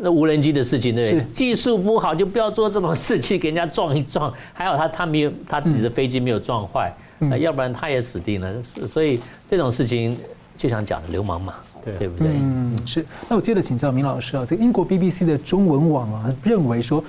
[0.00, 1.24] 那无人机的事情，对不对？
[1.32, 4.32] 技术不好就不要做这种事情，给人家撞一撞。
[4.52, 6.92] 还好他他没有他自己的飞机没有撞坏，
[7.38, 8.52] 要不然他也死定了。
[8.88, 10.16] 所以这种事情
[10.56, 11.54] 就想讲的流氓嘛。
[11.98, 12.28] 对不对？
[12.32, 13.04] 嗯，是。
[13.28, 17.02] 那我接着请教明老师啊，这个英国 BBC 的中文网啊，认为说，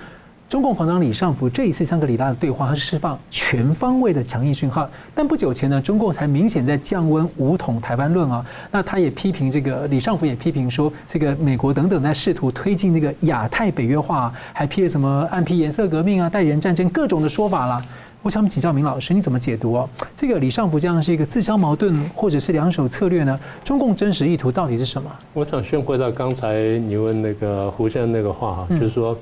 [0.48, 4.90] 中共防长李尚福这一次香格里拉的对话，他是释放全方位的强硬讯号。
[5.14, 8.44] 但不久前呢，中共才明显在降温武统台湾论啊。
[8.72, 17.82] 那他也批评这个李尚福也批评说，这个美国等等在试图推进这个亚太北约化，还批了什么暗批颜色革命啊、代理人战争各种的说法啦。
[18.22, 19.90] 我想请教明老师，你怎么解读哦？
[20.14, 23.40] 这个李尚福这样是一个自相矛盾，或者是两手策略呢？
[23.64, 25.10] 中共真实意图到底是什么？
[25.34, 29.18] 我想先回到刚才你问那个胡先生那个话哈，就是说，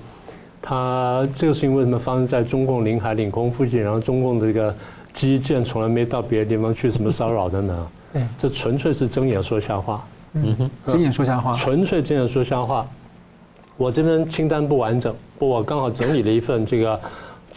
[0.59, 4.75] 他这个事情为什么发生在中共领海领空附近，然后中共这个
[5.13, 7.87] 基建从来没到别的地方去什么骚扰的呢？
[8.13, 10.03] 对，这纯粹是睁眼说瞎话。
[10.33, 12.83] 嗯哼，睁眼说瞎话，纯粹睁眼说瞎话。
[13.77, 16.99] 我这边清单不完整，我刚好整理了一份这个。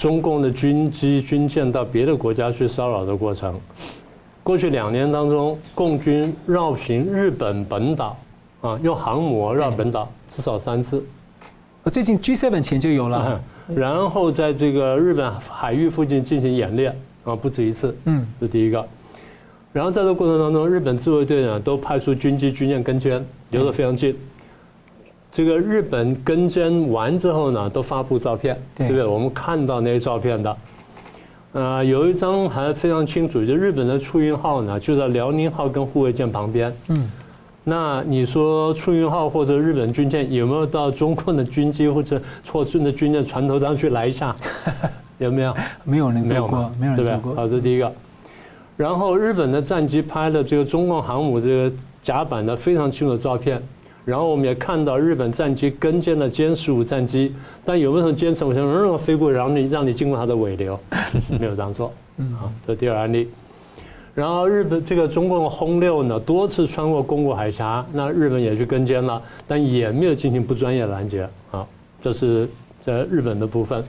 [0.00, 3.60] 中共的军机、军舰到别的国家去骚扰的过程，
[4.42, 8.16] 过去两年当中，共军绕行日本本岛，
[8.62, 11.04] 啊，用航母绕本岛至少三次。
[11.92, 13.38] 最近 G7 前就有了，
[13.74, 17.94] 然后在这个日本海域附近进行演练，啊，不止一次。
[18.06, 18.82] 嗯，这第一个。
[19.70, 24.16] 然后在这个过程当中，日本自卫队呢都派出军机、军舰跟监，离得非常近。
[25.33, 29.05] 这个日本跟监完之后呢，都发布照片，对不对？
[29.05, 30.57] 我们看到那些照片的，
[31.53, 36.75] 呃，有一张还非常清楚，就日本的出云号呢，就在辽宁号跟护卫舰旁边。
[36.88, 37.09] 嗯，
[37.62, 44.35] 那你说出云号或者日本军舰有没有到中共的军机或者或顺的军舰船头上去来一下？
[45.19, 45.55] 有没有？
[45.85, 47.35] 没有人做过，没有人做过。
[47.37, 47.93] 好，这是第一个。
[48.77, 53.62] 然后日本的战机拍了这个中共航母这个甲板的非常清楚的照片。
[54.04, 57.34] 然后我们也看到日本战机跟歼了歼十五战机，
[57.64, 60.78] 但有没有歼十五战机飞过，然后你让你经过它的尾流？
[61.38, 61.92] 没有这样做。
[62.16, 63.28] 嗯好，这第二案例。
[64.14, 71.28] 然后日本这个中共的轰六呢，多次穿过宫古海峡，那日本也去跟监了，但也没有进行不专业拦截。
[71.50, 71.66] 啊，
[72.02, 72.48] 这是
[72.84, 73.84] 在日本的部分。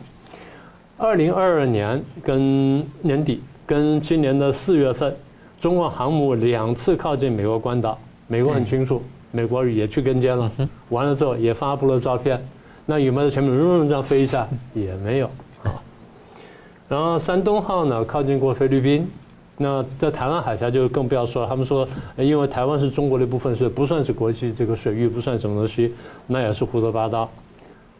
[0.97, 3.41] 二零二二年跟年底。
[3.63, 5.15] 跟今年的四月份，
[5.58, 7.97] 中国航母两次靠近美国关岛，
[8.28, 10.52] 美国很清楚，美国也去跟监了，
[10.89, 12.39] 完了之后也发布了照片，
[12.86, 14.48] 那有没有在前面嗡这样飞一下？
[14.74, 15.28] 也没有
[15.63, 15.82] 啊。
[16.89, 19.10] 然后山东号呢靠近过菲律宾，
[19.58, 25.94] 那在台湾海峡就更不要说了，他们说因为台湾是中国的一部分，所以不算是国际这个水域，不算什么东西，
[26.28, 27.30] 那也是胡说八道。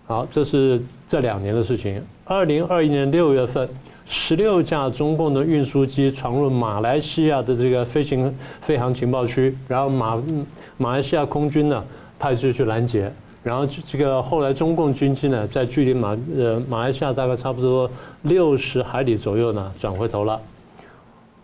[0.08, 2.04] 好，这是这两年的事情。
[2.26, 3.70] 二零二一年六月份，
[4.06, 10.22] 十六架中共的运输机闯入马来西亚的这个飞行飞航情报区，然后马
[10.82, 11.84] 马来西亚空军呢
[12.18, 13.12] 派出去拦截，
[13.44, 17.88] 然后这个后来中共军机呢在距离马呃马来西亚大概差不多
[18.24, 20.42] 六十海里左右呢转回头了，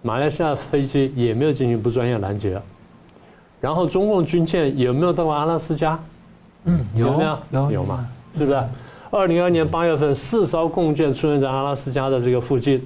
[0.02, 2.60] 马来西亚飞机也没有进行不专业拦截，
[3.62, 6.00] 然后中共军舰有没有到过阿拉斯加？
[6.65, 7.38] 嗯，有没有？
[7.52, 8.08] 有有吗？
[8.36, 8.63] 是不是？
[9.10, 12.84] 二零二二年八月份，四艘共舰出现在阿拉斯加的这个附近，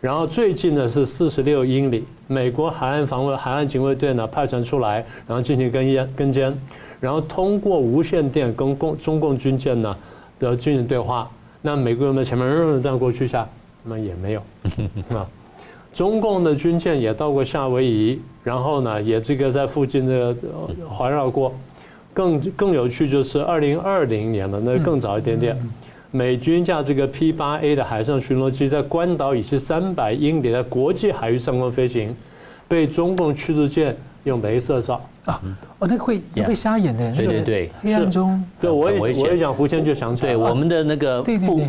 [0.00, 2.04] 然后最近呢是四十六英里。
[2.26, 6.56] 美国海岸防卫海岸警卫队呢派船出来，然后进行跟烟跟监，
[7.00, 9.96] 然后通过无线电跟共中共军舰呢
[10.38, 11.28] 的进行对话。
[11.62, 13.48] 那美国人在前面嗯这样过去一下，
[13.82, 14.42] 那么也没有
[15.16, 15.26] 啊。
[15.94, 20.36] 中共的军舰也到过夏威夷，然后呢也这个在附近的
[20.88, 21.52] 环绕过。
[22.14, 25.56] 更更有趣就是二零二零年的，那更早一点点，
[26.10, 32.14] 美军架这个 P 八 A 的海上巡逻机在关岛以西三百英里的国际海域上空飞行，
[32.66, 33.94] 被中共驱逐舰
[34.24, 35.00] 用镭射照。
[35.26, 35.40] 啊，
[35.78, 41.60] 哦，那个会会瞎眼的，对对对，黑暗中，对，我也我也讲胡先就想起来，对我们的那个副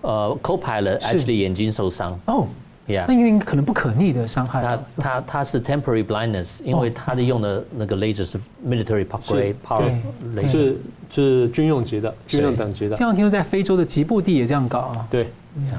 [0.00, 2.18] 呃 co-pilot actually 眼睛受伤。
[2.26, 2.48] 哦。
[2.86, 4.60] Yeah, 那因为可能不可逆的伤害。
[4.62, 9.90] 它它它是 temporary blindness，因为它的用的那个 laser 是 military grade power
[10.36, 10.76] laser，是
[11.08, 12.94] 是军用级的，军用等级的。
[12.94, 15.08] 这样听说在非洲的吉布地也这样搞啊？
[15.10, 15.28] 对，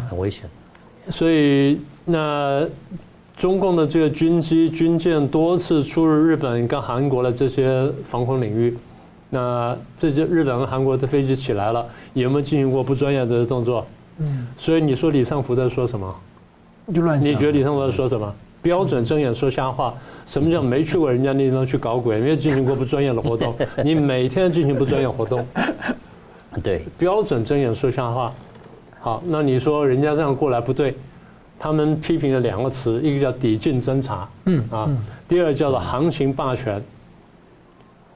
[0.09, 0.49] 很危险。
[1.11, 2.67] 所以那
[3.37, 8.75] 中共的这个军机军舰多次出入日本跟韩国的这些防空领域，
[9.29, 13.85] 那这些日本和韩国的飞机起来了，有没有进行过不专业的动作？
[14.17, 14.47] 嗯。
[14.57, 16.15] 所以你说李尚福在说什么？
[16.93, 17.31] 就乱讲。
[17.31, 18.33] 你觉得李尚福在说什么？
[18.61, 19.93] 标准睁眼说瞎话。
[20.25, 22.19] 什么叫没去过人家那地方去搞鬼？
[22.19, 23.55] 没有进行过不专业的活动。
[23.85, 25.45] 你每天进行不专业活动，
[26.63, 28.31] 对，标准睁眼说瞎话。
[28.99, 30.95] 好，那你说人家这样过来不对？
[31.59, 34.89] 他们批评了两个词，一个叫抵近侦查，嗯啊，
[35.27, 36.83] 第二叫做行情霸权。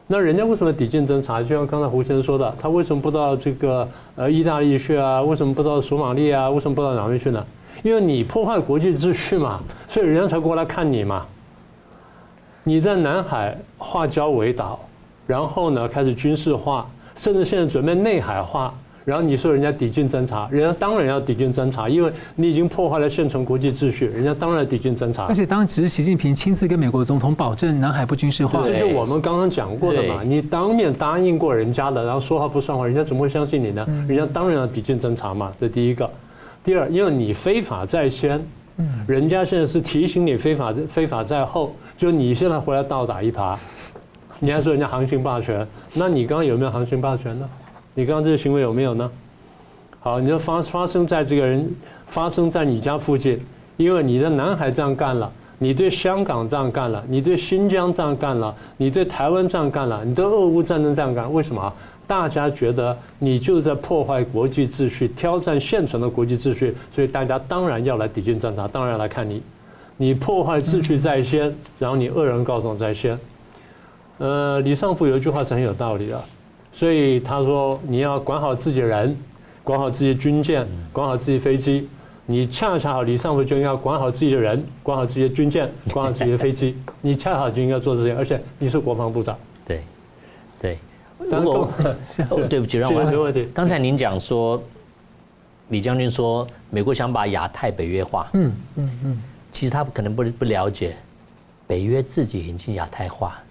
[0.07, 1.43] 那人家为什么抵近侦查？
[1.43, 5.21] 就像刚才胡先生说的，他为什么不到这个呃意大利去啊？
[5.21, 6.49] 为什么不到索马利啊？
[6.49, 7.45] 为什么不到哪边去呢？
[7.83, 11.25] 因为你破坏国际秩序嘛，所以人家才过来看你嘛。
[12.63, 14.79] 你在南海化礁为岛，
[15.25, 18.71] 然后呢开始军事化，甚至现在准备内海化，
[19.05, 25.23] 然后你说人家抵近侦察，人家当然要抵近侦察，因为你已经破坏了现存国际秩序，人家当然抵近侦察。
[25.23, 30.21] 而且当时习近平亲自跟美国总统保证南海不军事化，这就我们刚刚讲过的嘛。
[30.23, 33.83] 你当面答应过人家的，然后说话不算话，人家怎么会相信你呢？
[34.07, 36.07] 人家当然要抵近侦察嘛，这第一个。
[36.63, 38.39] 第二，因为你非法在先，
[39.07, 43.57] 人家现在是提醒你非法非法在后，就你现在回来倒打一耙，
[44.39, 47.49] 你还说人家航行霸权，那你刚刚有没有航行霸权呢？
[47.93, 49.09] 你刚刚这个行为有没有呢？
[49.99, 51.69] 好，你说发发生在这个人
[52.07, 53.39] 发生在你家附近，
[53.77, 61.73] 因为你在南海这样干了，你对香港这样干了，你对新疆这样干了，你对台湾这样干了，你对俄乌战争这样干，为什么？
[62.09, 69.43] 大家觉得你就是在破坏国际秩序，挑战现存的国际秩序，所以大家当然要来抵近侦察，当然要来看你。
[69.95, 73.15] 你破坏秩序在先，然后你恶人告状在先。
[74.17, 76.19] 呃，李尚福有一句话是很有道理的，
[76.73, 79.15] 所以他说你要管好自己人，
[79.63, 81.87] 管好自己军舰，管好自己飞机。
[82.25, 86.75] 你恰恰好，李尚福就应该管好自己的人，管好自己的军舰，管好自己的飞机。
[87.01, 89.37] 你恰好就应该做这些，而且你是国防部长。
[89.67, 89.83] 对。
[91.19, 91.69] 如果
[92.49, 94.61] 对不起，让我刚才您讲说，
[95.67, 100.95] 李将军说美国想把亚太北约化，嗯嗯嗯，其实他可能不不了解，
[101.67, 103.41] 北约自己已经亚太化，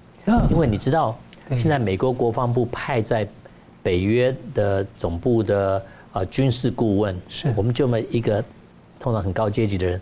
[0.51, 1.17] 因为你知道
[1.51, 3.29] 现在美国国防部派在
[3.83, 7.53] 北约的总部的呃军事顾问，是。
[7.55, 8.43] 我们这么一个
[8.99, 10.01] 通常很高阶级的人，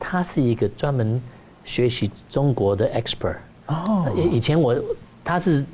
[0.00, 1.22] 他是一个专门
[1.64, 4.74] 学习中国的 expert 哦，以前我
[5.22, 5.64] 他是。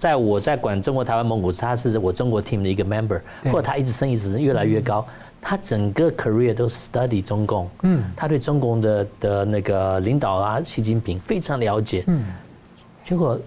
[0.00, 5.06] 在我在管中国台湾蒙古，他是我中国 team 的一个 member，或者他一直升一直越来越高，
[5.42, 12.24] 他整个 career 都是 study 中共，嗯，他对中共的的那个领导啊，习近平非常了解，嗯，
[13.04, 13.38] 结果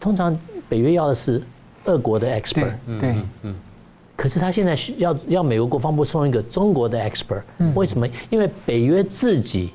[0.00, 0.34] 通常
[0.66, 1.42] 北约要的是
[1.84, 3.54] 俄国的 expert，对，嗯，
[4.16, 7.42] 可是他现在需要要美国国防部送一个中国的 expert，
[7.74, 8.08] 为什么？
[8.30, 9.74] 因为北约自己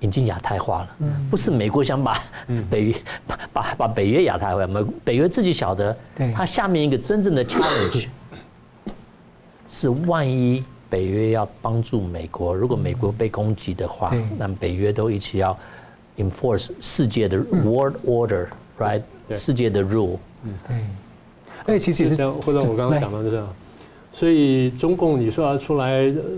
[0.00, 0.96] 引进亚太化了，
[1.30, 2.16] 不是美国想把
[2.70, 2.94] 北约
[3.26, 5.96] 把把把北约亚太化，美北约自己晓得，
[6.34, 8.06] 它下面一个真正的 challenge
[9.68, 15.58] 是万一北约要帮助美国，如果美国被攻击的话，那北约都一起要
[16.16, 19.02] enforce 世界的 world order，right？
[19.36, 20.16] 世界的 rule。
[20.44, 20.76] 嗯，对。
[21.74, 23.48] 哎，其实也是，或者我刚刚讲到的这样，
[24.12, 25.90] 所以中共你说要出来，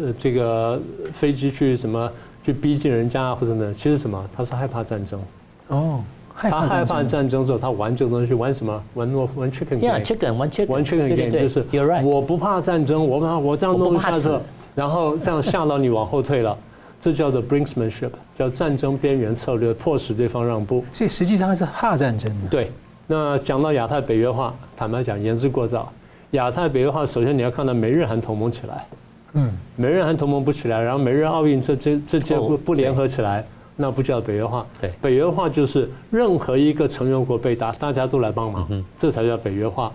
[0.02, 0.80] 呃，这个
[1.14, 2.10] 飞机去什么？
[2.42, 3.74] 去逼近人家或者呢？
[3.76, 4.29] 其实什么？
[4.35, 5.20] 他是害怕战争。
[5.68, 6.00] 哦，
[6.37, 8.83] 他害怕战争之后，他玩这个东西，玩什么？
[8.94, 10.35] 玩诺玩 chicken game，玩 chicken，
[10.66, 11.64] 玩 chicken game，就是
[12.03, 14.31] 我不怕战争，我怕我这样弄下去，
[14.74, 16.57] 然后这样吓到你往后退了，
[17.00, 20.85] 这叫做 brinksmanship，叫战争边缘策略，迫使对方让步。
[20.92, 22.48] 所以实际上是怕战争的。
[22.48, 22.72] 对，
[23.07, 25.92] 那讲到亚太北约化，坦白讲言之过早。
[26.33, 28.87] 亚太北约化，首先你要看到美日韩同盟起来。
[29.34, 33.44] 嗯，美日韩同盟不起来，然后美日奥运这这这些不不联合起来，
[33.76, 34.66] 那不叫北约化。
[34.80, 39.92] 对，北约化就是任何一个成员国被打，大家都来帮忙，这才叫北约化。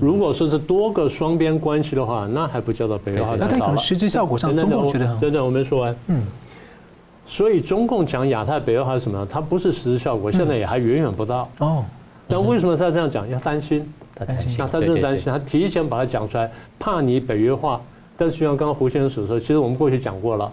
[0.00, 3.34] 如果说是多个双边关系的话，那还不叫做北约化。
[3.36, 5.18] 那可能实际效果上，中共觉得很。
[5.18, 5.96] 对对，我没说完。
[6.06, 6.22] 嗯。
[7.26, 9.26] 所以中共讲亚太北约化是什么？
[9.28, 11.50] 它不是实质效果，现在也还远远不到。
[11.58, 11.84] 哦。
[12.28, 13.28] 但为什么他这样讲？
[13.28, 13.84] 要担心。
[14.14, 14.54] 担心。
[14.56, 17.80] 那他真的担心，他提前把它讲出来，怕你北约化。
[18.16, 20.50] 但是就像刚刚胡先生所说，其实我们过去讲过了，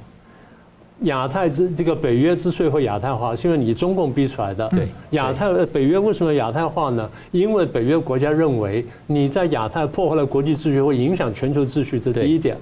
[1.02, 4.67] 亚太之这个北约之所以会亚太化，是因为你中共逼出来的。
[4.69, 7.10] 对，亚太北约为什么亚太化呢？
[7.32, 12.58] 因为北约国家认为你在亚太破坏了国际秩序，会影响全球秩序，这第一点。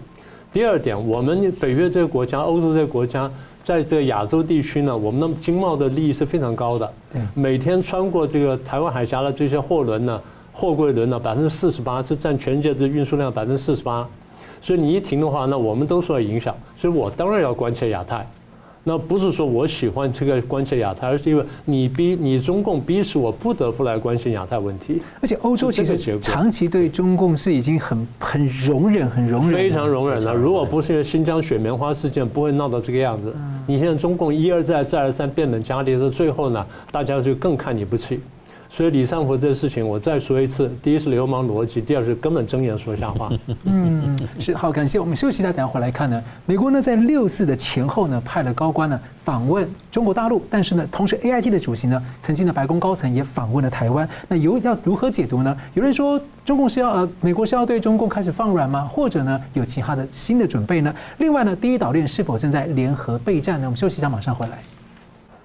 [0.54, 3.32] 第二点，我们北约这个国家、欧洲这个国家，
[3.64, 6.94] 在这个亚洲地区呢，我们的经贸的利益是非常高的。
[7.12, 14.08] 对，每天穿过这个台湾海峡的这些货轮呢，货柜轮呢，百分之四十八是占全世界的运输量百分之四十八。
[14.62, 16.56] 所以你一停的话，那我们都受到影响。
[16.80, 18.26] 所以我当然要关切亚太。
[18.84, 25.00] 那不是说我喜欢这个关切亚太，而是因为你逼你中共逼使我不得不来关心亚太问题。
[25.22, 30.34] 而且欧洲其实长期对中共是已经很很容忍、很容忍、非常容忍了。
[30.34, 33.32] 如果不是因为新疆雪棉花事件，不会闹到这个样子。
[33.68, 38.20] 你现在中共一而再、再而三变本加厉到，最后呢，大家就更看你不起。
[38.74, 43.30] 所以李尚福这个事情，我再说一次：第一是流氓逻辑，第二是根本睁眼说瞎话。
[43.66, 46.24] 嗯，是好，感谢我们休息一下，等下回来看呢。
[46.46, 54.08] 美国呢在六四的前后呢派了高官呢访问中国大陆，但是呢同时 AIT 的主席呢曾经的白宫高层也访问了台湾。
[54.30, 55.54] 那有要如何解读呢？
[55.74, 58.90] 有人说中共是要呃美国是要对中共开始放软吗？
[58.90, 60.96] 或者呢有其他的新的准备呢？
[61.18, 63.66] 另外呢第一岛链是否正在联合备战呢？
[63.66, 64.60] 我们休息一下，马上回来。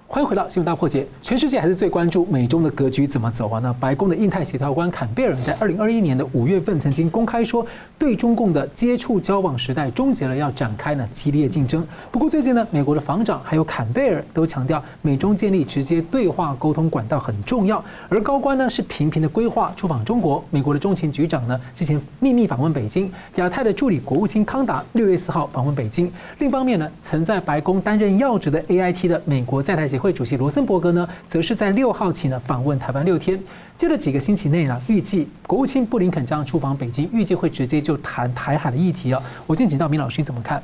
[0.09, 1.05] 欢迎回到新闻大破解。
[1.21, 3.59] 全世界还是最关注美中的格局怎么走啊？
[3.61, 7.65] 那白宫的印太协调官坎贝尔在二零二一年的五月份曾经公开说，
[7.99, 11.85] 对中共的接触交往时代终结了，要展开呢激烈竞争。
[12.09, 17.83] 不过最近呢，美国的防长还有坎贝尔都强调，美中建立直接对话沟通管道很重要。
[18.07, 20.41] 而高官呢是频频的规划出访中国。
[20.49, 26.09] 美国的中情局长呢之前秘密访问北京，亚太的助理国务卿康达六月四号访问北京。
[26.39, 33.39] 另一方面呢，曾在白宫担任要职的 AIT 的美国在台协会主席罗森伯格呢，则是在六号起呢访问台湾六天，
[33.75, 39.21] 接着几个星期内呢，预计国务卿布林肯将出访北京，预计会直接就谈台海的议题啊。
[39.45, 40.61] 我先请教明老师怎么看？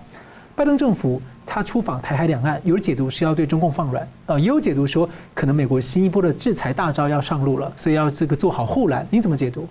[0.56, 9.06] 拜登政府他出访台海两岸，有人解读是要对中共放软，呃，也有解读说可能美国新一波的制裁大招要上路了，所以要这个做好护栏。
[9.10, 9.68] 你怎么解读？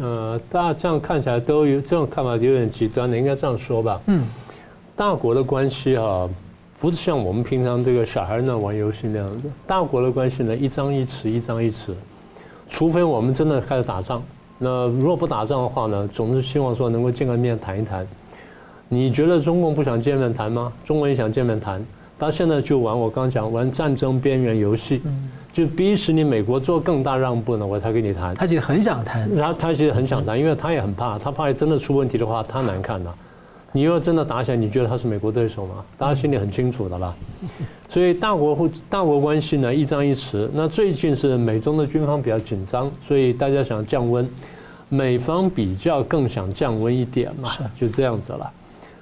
[0.00, 4.00] 呃，大家这样看起来都有这种看法，有点极端的，应该这样说吧？
[4.06, 4.24] 嗯，
[4.96, 6.28] 大国的关系啊。
[6.80, 11.92] 不是像我们平常这个小孩那玩游戏那样子，大国的关系呢，一张一弛，一张一弛。
[12.70, 14.22] 除非我们真的开始打仗，
[14.56, 18.06] 那如果不打仗的话呢，总是希望说能够见个面谈一谈。
[18.88, 20.72] 你觉得中共不想见面谈吗？
[20.82, 21.84] 中国也想见面谈，
[22.18, 25.02] 他现在就玩我刚讲玩战争边缘游戏，
[25.52, 28.34] 就逼使你美国做更大让步呢，我才跟你谈。
[28.34, 33.12] 他其实很想谈，他他其实很想谈，因为他也很怕，他怕真的出问题的话，他难看呐。
[33.72, 35.84] 你要真的打起来，你觉得他是美国对手吗？
[35.96, 37.14] 大家心里很清楚的啦。
[37.88, 40.48] 所以大国或大国关系呢，一张一弛。
[40.52, 44.28] 那最近是美中的军方比较紧张，所以大家想降温，
[44.88, 47.48] 美方比较更想降温一点嘛，
[47.80, 48.50] 就这样子了。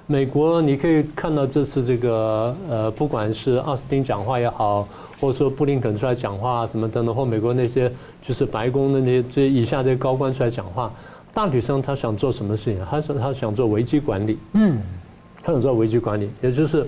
[0.07, 4.87] 美国你可以看到这次这个呃，不管是奥斯汀讲话也好，
[5.21, 7.91] 或者说布林肯出来讲话什么等等，或美国那些
[8.23, 10.93] 就是白宫的那些这以下这些高官出来讲话。
[11.33, 12.85] 大体上，他想做什么事情？
[12.91, 14.39] 他说他想做危机管理。
[14.55, 14.79] 嗯，
[15.43, 16.87] 他想做危机管理，也就是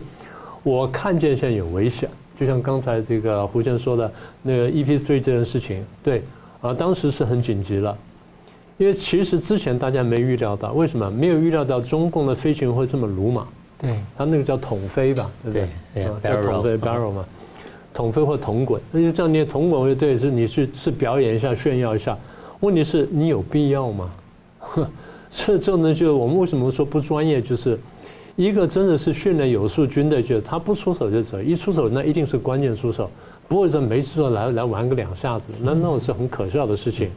[0.63, 4.13] 我看见现在有危险，就像刚才这个胡先说的
[4.43, 6.23] 那个 EP3 这件事情，对
[6.61, 7.97] 啊，当时是很紧急了，
[8.77, 13.47] 因为其实之前大家没预料到，为什么没有预料到中共的飞行会这么鲁莽？
[13.79, 15.69] 对，他那个叫统飞吧，对不对？
[15.95, 17.25] 对，叫统飞 barrel 嘛，
[17.95, 22.19] 统飞或统滚，那就这样念统滚乐队是你是是表演一下炫耀一下，
[22.61, 24.11] 问题是你有必要吗？
[25.31, 27.41] 这这呢就是我们为什么说不专业？
[27.41, 27.79] 就是
[28.37, 33.11] 一个真的是训练有素军队，就是他不出手就走，一出手那一定是关键出手，
[33.49, 37.11] 不会说没事说来来玩个两下子，那那种是很可笑的事情。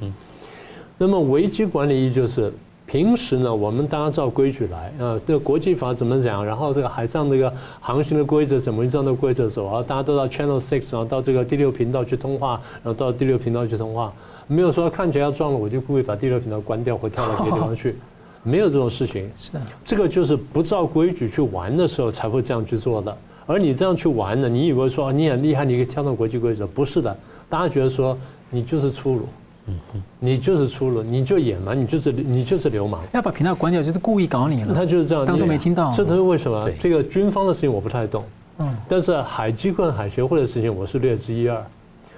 [0.98, 2.54] 那么危机管理一就是。
[2.86, 6.46] 平时呢，我们大家照规矩来啊，这个国际法怎么讲？
[6.46, 9.82] 然后这个海上这个航行的规则怎么照那规则走啊？
[9.82, 14.14] 大家都到 Channel Six，然后到这个第六频道去通话，然后到第六频道去通话，
[14.48, 17.96] 没有说看起来要撞了，我就故意把第六频道关掉或跳到别的地方去，
[18.44, 19.30] 没有这种事情。
[19.38, 19.52] 是，
[19.86, 23.18] 这个就是不照规矩去玩的时候才会这样去做的。
[23.46, 26.66] 而你这样去玩呢，你以为说你很厉害，你可以跳到国际规则？
[26.66, 27.16] 不是的，
[27.50, 28.18] 大家觉得说
[28.50, 29.28] 你就是粗鲁。
[29.66, 33.02] 嗯嗯，你就是粗鲁，你就野蛮，你就是你就是流氓。
[33.14, 34.74] 要把频道关掉，就是故意搞你了。
[34.74, 35.94] 他就是这样，当做没听到。
[35.96, 36.70] 这都是为什么？
[36.80, 38.26] 这个军方的事情我不太懂。
[38.60, 38.76] 嗯。
[38.90, 41.66] 但是海基跟海协会的事情我是略知一二。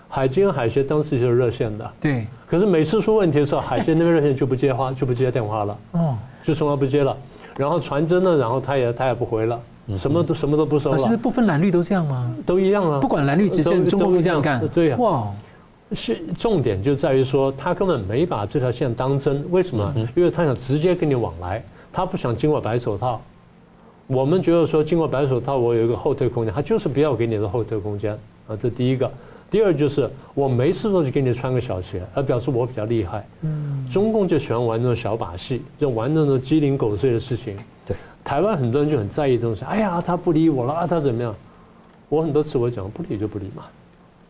[0.08, 1.92] 海基跟海协当时就是热线的。
[2.00, 2.26] 对。
[2.48, 5.78] 可是每次出问题的时候，海协那边热线就不接话，就不接电话了。
[5.92, 6.18] 哦。
[6.44, 7.16] 就从来不接了。
[7.58, 9.60] 然后传真呢，然后他也他也不回了，
[9.98, 10.98] 什么都什么都不收了。
[10.98, 12.34] 其实不分蓝绿都这样吗？
[12.46, 13.00] 都一样啊。
[13.00, 14.68] 不管蓝绿，直线中共都这样干。
[14.70, 14.98] 对呀。
[14.98, 15.28] 哇。
[15.92, 19.46] 是重点就在于说，他根本没把这条线当真。
[19.52, 19.94] 为什么？
[20.16, 23.22] 因为他想直接跟你往来，他不想经过白手套。
[24.08, 28.14] 我们觉得说，经过白手套，我有一个后退空间，他就是不要给你的后退空间
[28.48, 28.58] 啊。
[28.60, 29.10] 这第一个。
[29.50, 33.26] 第二就是我没事都去给你穿个小鞋，而表示我比较厉害。
[33.42, 33.88] 嗯。
[33.90, 37.56] 中共就喜欢玩那种小把戏，就玩那种鸡零狗碎的事情。
[37.86, 37.96] 对。
[38.24, 39.64] 台湾很多人就很在意这种事。
[39.66, 41.34] 哎呀，他不理我了啊，他怎么样？
[42.10, 43.64] 我很多次我讲，不理就不理嘛。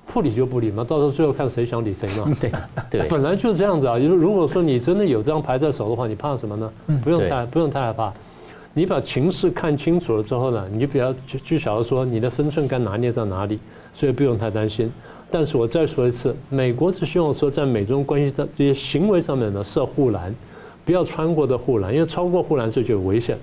[0.08, 2.32] 不理就不理嘛，到时候最后看谁想理谁嘛。
[2.40, 2.52] 对
[2.92, 3.98] 对，本来就是这样子啊。
[3.98, 6.72] 就是如果说你真的有这张牌在手的话，你怕什么呢？
[7.04, 8.14] 不用太不用太害怕。
[8.72, 13.60] 你把情势看清楚了之后呢，你就比较就就晓得说你的分寸该拿捏在哪里，
[13.96, 14.92] 所以不用太担心。
[15.32, 20.34] 但是我再说一次，美国是希望说在美中关系的这些行为上面呢设护栏，
[20.86, 23.38] 不要穿过的护栏，因为超过护栏这就有危险。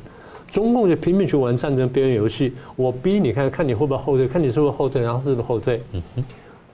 [0.48, 5.80] 中共就拼命去玩战争边缘游戏，我逼你看看你会不会后退，看你是不是后退，然后是不是后退。
[5.92, 6.24] 嗯哼。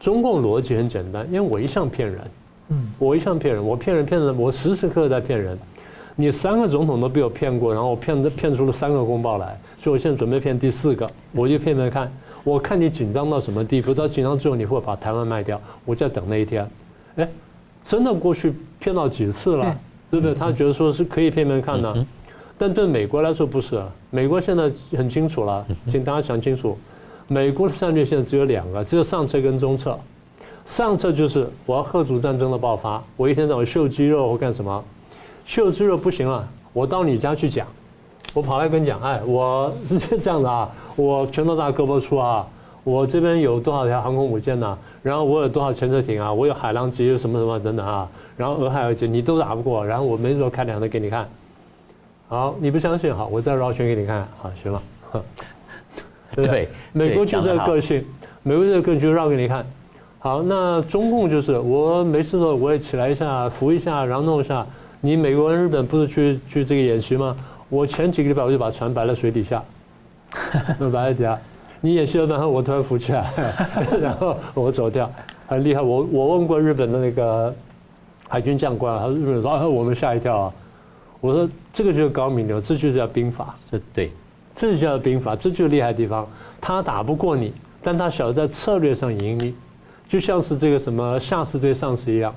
[0.00, 2.20] 中共逻辑很简单，因为我一向骗人，
[2.68, 5.58] 嗯，我一向骗人，我骗人骗人，我时时刻刻在骗人。
[6.14, 12.12] 你三个总统都被我骗过，然后我骗骗出了三个公报来，所以我现在准备骗第四个，我就骗骗看，
[12.48, 16.66] 我看你紧张到什么地步，到紧张之后你会把台湾卖掉，我就在等那一天。
[17.16, 17.28] 哎，
[17.84, 19.76] 真的过去骗到几次了，
[20.10, 20.34] 对不对？
[20.34, 22.06] 他觉得说是可以骗骗看的，
[22.56, 26.74] 但对美国来说不是啊，美国现在很清楚了，请大家想清楚。
[27.26, 29.98] 美国的战略现在只有两个，只有上策跟中策。
[30.64, 34.82] 上策就是我要吓阻战争的爆发，我一天到晚秀肌肉或干什么？
[35.44, 37.66] 秀肌肉不行了，我到你家去讲，
[38.34, 42.46] 我跑来跟你讲，哎，我是这样的啊， 我拳头大胳膊粗啊，
[42.84, 44.76] 我这边有多少条航空母舰呐？
[45.02, 46.32] 然后我有多少潜水艇啊？
[46.32, 48.08] 我有海狼级，有什么什么等等啊？
[48.36, 51.26] 然后俄亥俄级你都打不过，然后我没说开两台给你看。
[52.28, 53.14] 好，你不相信？
[53.14, 54.82] 好，我再绕圈给你看，好，行了。
[56.36, 58.04] 对，对，美国就这个个性，
[58.42, 59.64] 美国这个个性就绕给你看。
[60.18, 64.64] 好，那中共就是我没事的时候我也起来一下，扶一下，然后弄一下。
[65.00, 67.34] 你美国跟日本不是去去这个演习吗？
[67.68, 69.62] 我前几个礼拜我就把船摆在水底下，
[70.78, 71.38] 那摆在底下。
[71.80, 73.32] 你演戏了，然后我突然浮起来，
[74.00, 75.10] 然后我走掉，
[75.46, 75.80] 很厉害。
[75.80, 77.54] 我我问过日本的那个
[78.28, 80.52] 海军将官，他说日本人说啊，我们吓一跳啊。
[81.20, 84.12] 我说这个就是高明的，这就是叫兵法，这对。
[84.56, 86.26] 这就叫兵法，这就是厉害的地方。
[86.60, 89.54] 他打不过你，但他晓得在策略上赢你，
[90.08, 92.34] 就像是这个什么下士对上士一样。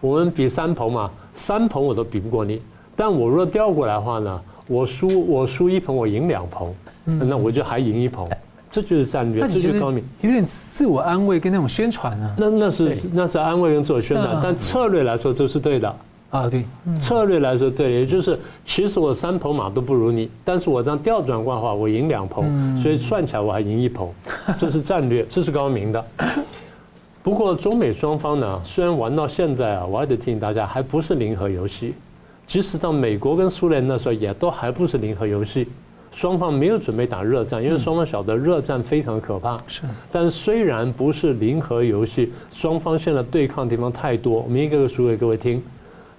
[0.00, 2.60] 我们比三捧嘛，三捧我都比不过你，
[2.96, 8.28] 但我若调过来的话呢，我输我输一捧，我赢两捧，那我就还赢一捧。
[8.70, 10.02] 这就是战略，这就是高明。
[10.22, 12.34] 有点自我安慰跟那种宣传啊。
[12.38, 15.94] 那那是那是安慰跟自我宣传，但策略来说这是对的。
[16.30, 16.64] 啊，对，
[16.98, 24.08] 策略来说对，也就是其实我三头马都不如你，但是我这样调转过来的话，我赢两捧，所以算起来我还赢一捧，
[24.56, 26.02] 这是战略，这是高明的。
[27.22, 31.94] 不过中美双方呢，虽然玩到现在啊，我还得提醒大家，还不是零和游戏。
[32.46, 35.68] 即使到美国跟苏联那时候，也都还不是零和游戏，
[36.10, 39.62] 双方没有准备打热战，因为双方晓得热战非常可怕。
[39.66, 45.62] 是，但虽然不是零和游戏，双方现在对抗的地方太多，我们一个个数给各位听。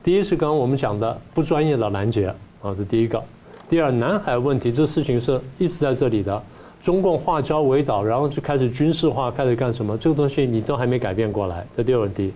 [0.03, 2.27] 第一是刚刚我们讲的不专业的拦截
[2.61, 3.21] 啊，这第一个。
[3.69, 6.41] 第二，南海问题这事情是一直在这里的，
[6.81, 9.97] 中共化礁为岛，然后就开始军事化，开始干什么？
[9.97, 11.65] 这个东西你都还没改变过来。
[11.77, 12.33] 这第二问题。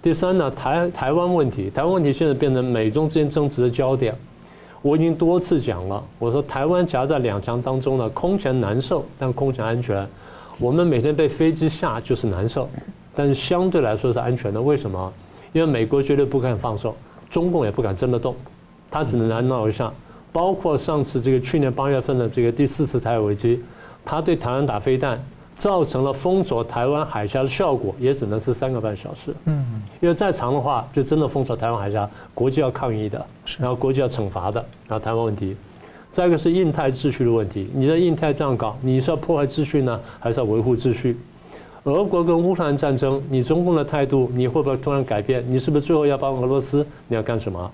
[0.00, 4.14] 第三呢，台台湾问题，台湾问题现在变成美中之间争执的焦点。
[4.80, 10.06] 我已经多次讲了，我说台湾夹在两强当中呢，空前难受，但空前安全。
[10.60, 12.68] 我们每天被飞机吓就是难受，
[13.14, 14.62] 但是相对来说是安全的。
[14.62, 15.12] 为什么？
[15.52, 16.94] 因为美国绝对不敢放手，
[17.28, 18.36] 中共也不敢真的动，
[18.90, 19.92] 他只能来闹一下。
[20.30, 23.60] 包括上次这个去年八月份的这个第四次台海危机，
[24.04, 25.20] 他对台湾打飞弹，
[25.58, 29.34] 造成了封锁台湾海峡的效果，也只能是三个半小时。
[29.46, 33.26] 嗯，因为再长的话，就真的封锁台湾海峡，国际要抗议的，
[33.58, 35.56] 然后国际要惩罚的，然后台湾问题。
[36.10, 41.18] 再一个是印太秩序的问题，你在印太这样搞，你是要破坏秩序呢，还是要维护秩序？
[41.84, 45.44] 俄国跟乌克兰战争，你中共的态度，你会不会突然改变？
[45.46, 46.86] 你是不是最后要帮俄罗斯？
[47.08, 47.70] 你要干什么？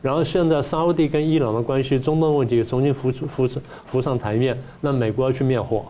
[0.00, 3.46] 然后现在沙乌地跟伊朗的关系，中东问题重新浮出浮
[3.86, 5.84] 浮上台面，那美国要去灭火，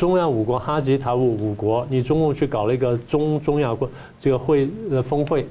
[0.00, 3.86] 中亚五国哈吉塔五五国，你中共去搞了一个中中亚国
[4.18, 5.46] 这个会呃峰会，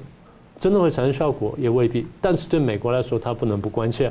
[0.58, 4.10] 真的会产生效果也未必，但是对美国来说，它不能不关切。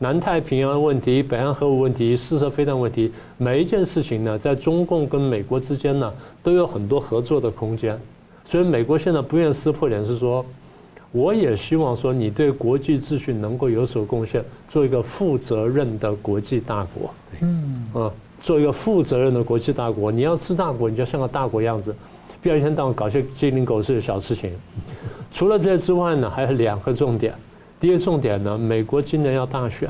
[0.00, 6.12] 南太平洋问题、北韩核武问题、试射飞弹问题，每一件事情呢，在中共跟美国之间呢，
[6.42, 7.96] 都有很多合作的空间。
[8.44, 10.44] 所以美国现在不愿撕破脸，是说，
[11.12, 17.14] 我也希望说你对国际秩序能够有所贡献，做一个负责任的国际大国。
[17.40, 18.10] 嗯啊，
[18.42, 21.94] 做一个负责任的国际大国，你要吃大国，你就像个大国样子，
[22.42, 24.52] 不要一天到晚搞些鸡零狗碎的小事情。
[25.30, 27.34] 除了这些之外呢，还有两个重点。
[27.80, 29.88] 第一个重点呢，美国今年要大选，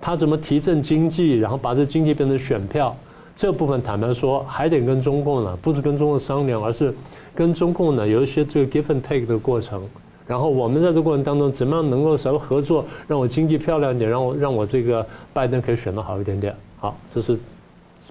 [0.00, 2.94] 他怎么提振经济，然后把这经济变成选票？
[3.34, 6.94] 这部分坦白说，还得跟中共呢，不是跟中共商量，而是
[7.34, 9.82] 跟中共呢有一些这个 give and take 的过程。
[10.26, 16.54] 然后我们在这过程当中，怎么样能够稍微合作，让我经济漂亮一点，让我让我这个拜登可以选得好一点点。
[16.82, 17.38] 好，这是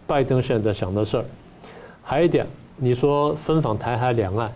[0.07, 1.25] 拜登现在想的事儿。
[2.01, 2.47] 还有一点，
[2.77, 4.49] 你说分访台海两岸。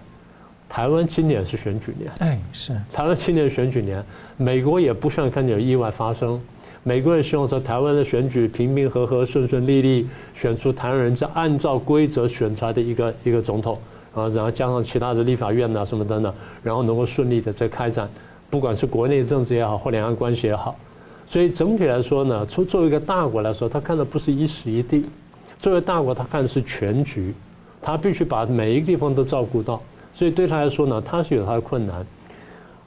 [0.69, 4.01] 台湾今年是选举年，哎，是台湾今年选举年，
[4.37, 6.41] 美国也不希望看见有意外发生，
[6.81, 13.77] 美国也希望说台湾的选举平平和和、顺顺利利，选出台湾人是按照规则选出来的一个一个总统，
[14.13, 18.09] 啊，然后加上其他的立法院呐什么等等，然后能够顺利的在开展，
[18.49, 20.73] 不管是国内政治也好，或两岸关系也好，
[21.27, 25.03] 所以整体来说呢，从作为一个大国来说，他看的不是一时一地，
[25.59, 27.33] 作为大国他看的是全局，
[27.81, 29.81] 他必须把每一个地方都照顾到。
[30.13, 32.05] 所以对他来说呢，他是有他的困难。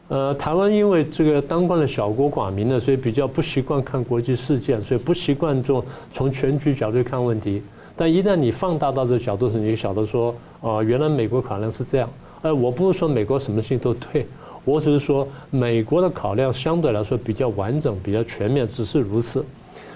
[0.08, 5.84] 呃，台湾因为这个当惯了小国寡民的，所以比较不习惯看国际事件，所以不习惯做
[6.14, 7.62] 从全局角度看问题。
[7.94, 12.08] 但一旦你放大到这个角度时，你就晓得说，哦，原来美国考量是这样。
[12.40, 14.26] 呃，我不是说美国什么事情都对，
[14.68, 19.42] 我只是说美国的考量相对来说比较完整、比较全面，只是如此。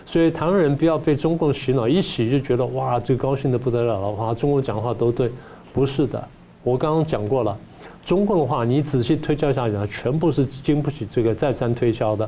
[0.07, 5.31] 所以台湾人不要被中共洗脑，一洗就觉得哇，最高兴的不得了了，哇，中共讲话都对，
[5.75, 6.27] 不是的。
[6.65, 7.55] 我刚刚讲过了，
[8.03, 12.27] 中共的话你仔细推敲一下来，全部是经不起这个再三推敲的。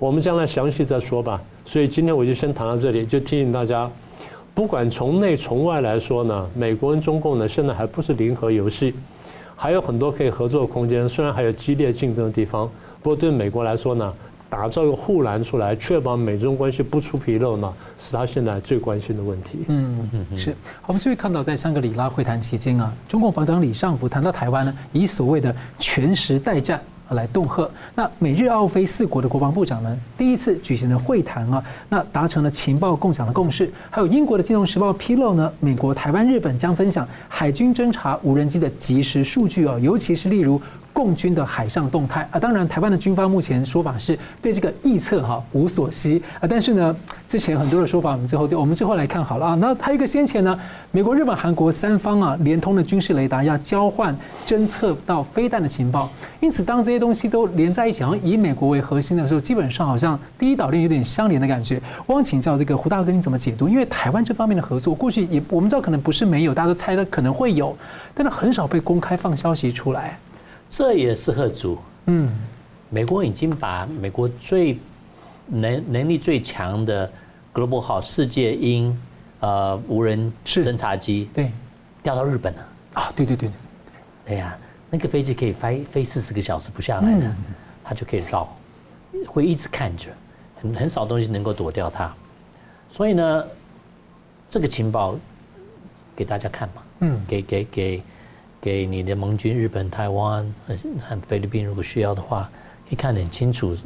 [0.00, 1.40] 我们将来详细再说吧。
[1.64, 3.88] 所以今天我就先谈到这里，就提醒大家，
[4.52, 8.94] 不管从内从外来说呢，美国跟中共呢现在还不是零和游戏，
[9.60, 11.08] 还有很多可以合作的空间。
[11.08, 12.70] 虽然还有激烈竞争的地方，
[13.02, 14.14] 不过对美国来说呢，
[14.48, 19.64] 打造一个护栏出来，确保美中关系不出纰漏呢，是他现在最关心的问题。
[19.66, 20.54] 嗯嗯，是。
[20.86, 26.80] 我们就会看到，在香格里拉会谈期间啊，中共防长李尚福谈到台湾呢，以所谓的全时代战
[27.14, 27.68] 来恫吓。
[27.94, 33.70] 那美日澳菲四国的国防部长呢，第一次举行了会谈啊，那达成了情报共享的共识。
[33.90, 40.60] 还有英国的《金融时报》披露呢，美国、台湾、日本将分享海军侦察无人机的即时数据啊，尤其是例如。
[40.98, 46.96] 共军的海上动态啊，当然台湾的军方目前说法是对这个臆测哈无所悉啊，但是呢，
[47.28, 49.54] 之前很多的说法，我们最后我们最后来看好了啊。
[49.60, 50.58] 那还有一个先前呢，
[50.90, 54.12] 美国、日本、韩国三方啊连通的军事雷达要交换
[54.44, 61.80] 侦测到飞弹的情报，因此当这些东西都连在一起，好像以美国为核心的时候，基本上好像第一岛链有点相连的感觉。
[62.06, 63.68] 我想请教这个胡大哥，你怎么解读？
[63.68, 67.76] 因为台湾这方面的合作，过去也我们知道可能不是没有，大家都猜的可能会有，
[68.16, 70.18] 但是很少被公开放消息出来。
[70.70, 71.78] 这也是吓阻。
[72.06, 72.30] 嗯，
[72.90, 74.78] 美国已经把美国最
[75.46, 77.10] 能能力最强的
[77.54, 78.98] Global 号世界鹰
[79.40, 81.50] 呃无人侦察机对。
[82.02, 82.68] 调到日本了。
[82.94, 83.50] 啊，对对对。
[84.24, 84.58] 对，哎呀，
[84.90, 87.34] 那个飞机可以飞飞四十个小时不下来的，
[87.84, 88.48] 它就可以绕，
[89.26, 90.08] 会一直看着，
[90.60, 92.12] 很很少东西能够躲掉它，
[92.92, 93.44] 所以呢，
[94.48, 95.16] 这个情报
[96.14, 98.02] 给大家看嘛，嗯，给给给。
[98.60, 102.50] 给你的盟军日本、台湾和菲律宾，如果需要的话，
[102.88, 103.76] 可以看得很清楚，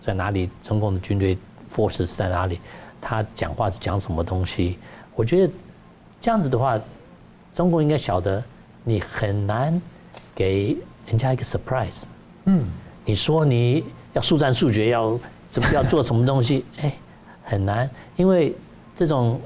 [0.00, 1.36] 在哪里中共的军队
[1.74, 2.60] forces 在哪里，
[3.00, 4.78] 他讲话是讲什么东西。
[5.14, 5.52] 我觉得
[6.20, 6.80] 这样子的话，
[7.54, 8.42] 中共应该晓得
[8.84, 9.80] 你很难
[10.34, 10.76] 给
[11.06, 12.04] 人家一个 surprise。
[12.46, 12.64] 嗯，
[13.04, 15.18] 你说你要速战速决，要
[15.48, 16.64] 怎么要做什么东西？
[16.80, 16.94] 哎，
[17.44, 18.54] 很难，因为
[18.96, 19.40] 这种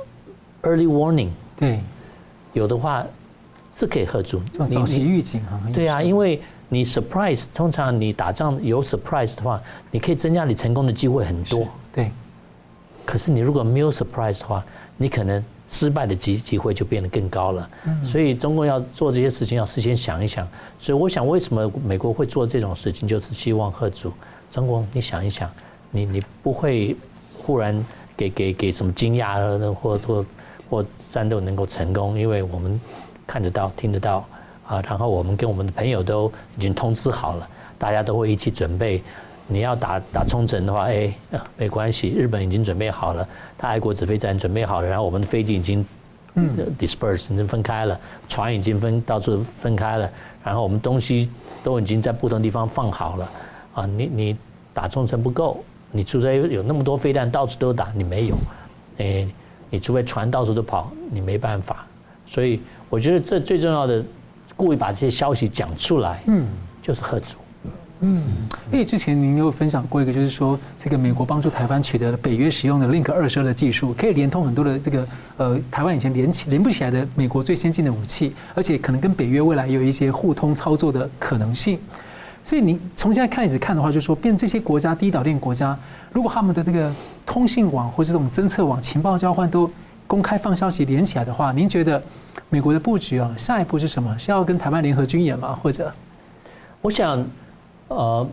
[0.63, 1.81] early warning，对，
[2.53, 3.05] 有的话
[3.77, 5.61] 是可以吓阻，早期预警啊。
[5.73, 11.69] 对啊，因为你 surprise，通常你打仗有 surprise 的话，你可以增加你成功的机会很多。
[11.93, 12.11] 对。
[13.05, 14.65] 可是你如果没有 surprise 的话，
[14.97, 17.71] 你可能失败的机机会就变得更高了。
[18.03, 20.49] 所以中共要做这些事情，要事先想一想。
[20.79, 24.11] 所以我想，为什么美国会做这种事情，就是希望吓阻
[24.51, 24.89] 中共。
[24.93, 25.49] 你想一想，
[25.91, 26.97] 你你不会
[27.35, 27.85] 忽然
[28.17, 30.27] 给给给什么惊讶，或或
[30.69, 32.81] 或战斗能够成功，因为我们
[33.27, 34.25] 看得到、听得到
[34.67, 34.81] 啊。
[34.83, 37.49] 然后我们跟我们的朋友都已经通知好了，
[37.79, 39.03] 大家都会一起准备。
[39.49, 41.15] 你要打打冲绳的话，哎，
[41.57, 45.87] 没关系，日本已经准备好了，他爱国指挥站准备好了，然后我们的飞机已经
[46.35, 50.11] 嗯 disperse 已经分开了，船已经分到处分开了，
[50.43, 51.31] 然后我们东西
[51.63, 53.31] 都已经在不同地方放好了，
[53.75, 54.37] 啊，你你
[54.75, 55.63] 打冲绳不够，
[55.93, 58.37] 你除非有那么多飞弹到处都打，你没有，
[58.99, 59.29] 哎，
[59.71, 61.87] 你除非船到处都跑，你没办法，
[62.27, 64.05] 所以我觉得这最重要的，
[64.57, 66.47] 故意把这些消息讲出来，嗯，
[66.83, 67.37] 就是合作。
[68.01, 68.23] 嗯，
[68.71, 75.09] 因为之前您有分享过一个，就是说这个美国帮助台湾取得了北约使用的 Link 二十二的技术，可以连通很多的这个
[75.39, 81.79] 呃台湾以前连起连不起来的美国最先进的武器，而且可能跟北约未来有一些互通操作的可能性。
[82.45, 85.77] 所以你从现在开始看的话，就是说变这些国家低岛链国家，
[86.13, 89.69] 如果他们的这个通信网或者这种侦测网、情报交换都
[90.07, 92.03] 公开放消息连起来的话，您觉得
[92.49, 94.19] 美国的布局啊，下一步是什么？
[94.19, 95.59] 是要跟台湾联合军演吗？
[95.63, 95.93] 或者，
[96.81, 97.25] 我想。
[97.89, 98.29] 呃，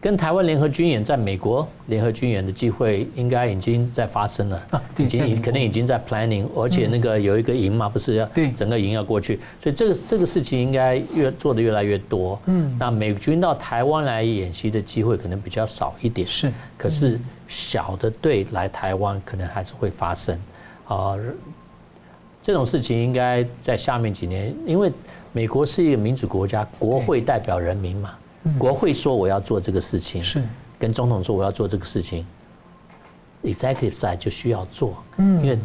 [0.00, 4.66] 跟台湾联合军演，在美国联合军演的机会应该已经在发生了，
[4.96, 12.40] 已经可能已经在 planning，而且那个有一个营嘛，不是要整个营要过去，所以这个这个事情应该越做的越来越多。
[12.46, 20.38] 嗯，那美军到台湾来演习的机会可能比较少一点，是，可是小的队来台湾可能还是会发生。
[20.86, 21.16] 啊，
[22.42, 24.92] 这种事情应该在下面几年，因为
[25.32, 28.14] 美国是一个民主国家，国会代表人民嘛。
[28.58, 30.42] 国会说我要做这个事情，是。
[30.78, 32.26] 跟总统说我要做这个事情
[33.42, 35.58] ，executive side 就需要做，嗯，因为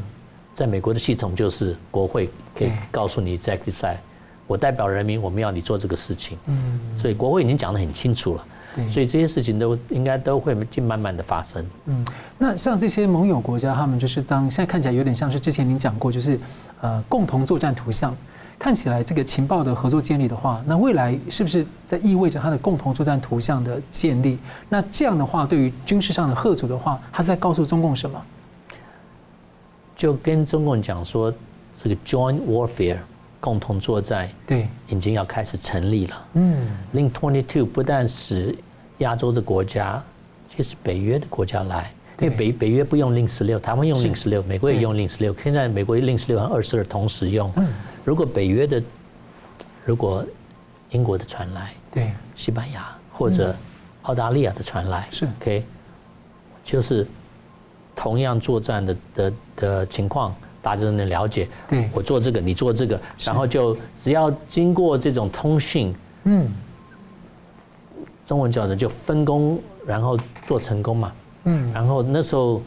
[0.54, 3.98] 在美国的系统就是国会可以告诉你 executive side，
[4.48, 8.48] 我代表人民，我们要你做这个事情，嗯，所以国会已经讲得很清楚了，
[8.88, 12.06] 所以这些事情都应该都会尽慢慢的发生，嗯，
[12.38, 16.40] 那像这些盟友国家，他们就是当现在看起来有点像是之前您讲过，就是
[16.82, 18.16] 呃共同作战图像。
[18.58, 24.38] 看起来这个情报的合作建立的话，那未来是不是在意味着它的共同作战图像的建立？
[24.68, 28.22] 那这样的话，对于军事上的贺阻的话，它是在告诉中共什么？
[29.96, 31.34] 就跟中共讲说，
[31.82, 32.98] 这个 joint warfare
[33.40, 34.68] 共同作战对。
[34.88, 36.28] 已经要开始成立了。
[36.34, 38.56] 嗯，Link Twenty Two 不但使
[39.00, 40.04] 亚洲的国家，
[40.56, 47.52] 其实北约的国家来，因为北北约不用 Link 十六，台湾用 Link 十六，美国也用 Link 十六，现在美国 Link 十六和二十二同时用。
[47.56, 47.68] 嗯。
[48.04, 48.82] 如果北约的，
[49.86, 50.26] 如果
[50.90, 53.56] 英国的传来，对，西班牙或者
[54.02, 55.28] 澳大利亚的传来，是。
[55.40, 55.64] OK，
[56.64, 57.06] 就是
[57.96, 61.48] 同样作战的的的情况，大家都能了解。
[61.68, 65.94] 对，我做这个，你做这个，然后就只要经过这种通讯，
[66.24, 66.50] 嗯，
[68.26, 71.12] 中文叫的就分工，然后做成功嘛，
[71.46, 72.62] 嗯，然后那时候。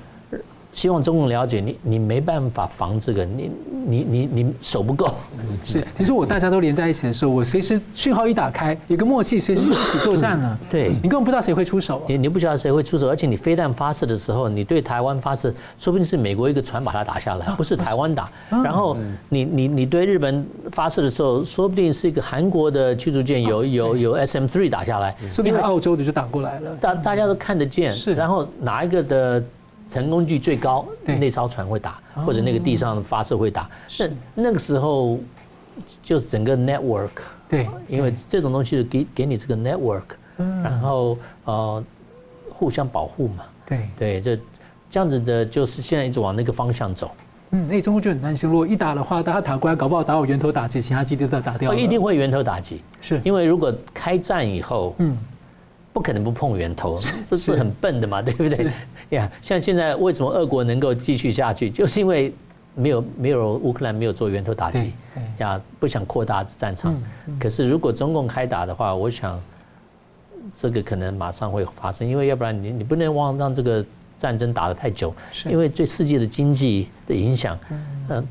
[0.73, 3.51] 希望中共了解你，你没办法防这个，你
[3.87, 5.13] 你你你手不够。
[5.63, 10.59] 是，你说我大家都连在一起的时候，我随时讯号一打开，有个默契，随时就一起作战了。
[10.71, 12.03] 对，你根本不知道谁会出手。
[12.09, 18.31] 你你不知道谁会出手，而且你飞弹发射的时候，你对台湾发射，说不定是美国一个船把它打下来，不是台湾打。
[18.49, 18.97] 然后
[19.29, 26.75] 你你你对日本发射的时候，说不定是一个韩国的驱逐舰有有有 SM three 打下来，说不定澳洲的就打过来了。
[26.81, 27.93] 大大家都看得见。
[27.93, 29.43] 是，然后哪一个的？
[29.93, 33.69] 成功率最高，那艘船会打，或者那个地上发射会打。
[33.99, 35.19] 那那个时候，
[36.03, 37.11] 就是整个 network，
[37.47, 40.03] 对，因为这种东西是给给你这个 network，
[40.63, 41.85] 然后呃
[42.49, 43.45] 互相保护嘛。
[43.67, 44.37] 对对，这
[44.91, 47.11] 这样子的，就是现在一直往那个方向走。
[47.51, 51.75] 嗯，那中国就很担心，如果一打的话，大家打过来，搞不好打我源头打击，其他基地都要打掉。
[51.75, 55.19] 一定会源头打击，是因为如果开战以后，嗯。
[55.93, 58.67] 不可能不碰源头，这是很笨的嘛，对不对？
[59.11, 62.33] 呀，像现在为什么俄国能够继续下去，就是因为
[62.75, 64.93] 没有没有乌克兰没有做源头打击，
[65.37, 66.95] 呀，不想扩大战场。
[67.39, 69.39] 可是如果中共开打的话，我想
[70.55, 73.85] 这个可能马上会发生，因为要不然你你不能忘让这个
[74.19, 75.15] 战争打得太久，
[75.45, 77.59] 因为对世界的经济的影响，
[78.09, 78.27] 嗯，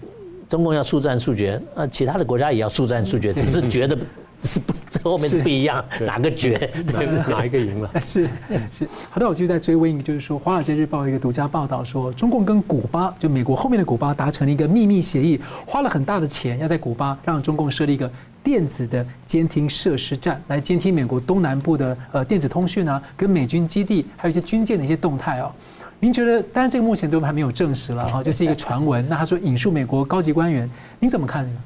[0.49, 3.95] 中共要速战速决，呃，其他的国家也要速战速决，只是觉得。
[4.43, 7.33] 是不， 这后面是不一样，哪个决，对不对？
[7.33, 7.89] 哪一个赢了？
[8.01, 8.27] 是
[8.71, 8.87] 是。
[9.09, 18.11] 好的，我继续在追问一个，就是说，《华尔街日报》一个独家报道说，中共跟古巴，就美国后面的古巴达成了一个秘密协议，花了很大的钱，要在古巴让中共设立一个
[18.43, 25.51] 电子的监听设施站，来监听美国东南部的呃电子通讯啊，跟美军基地还有一些军舰的一些动态哦。
[25.99, 26.41] 您觉得？
[26.41, 29.07] 当然，这个目前都还没有证实了哈，这是一个传闻。
[29.07, 30.67] 那他说引述美国高级官员，
[30.99, 31.59] 您怎么看呢？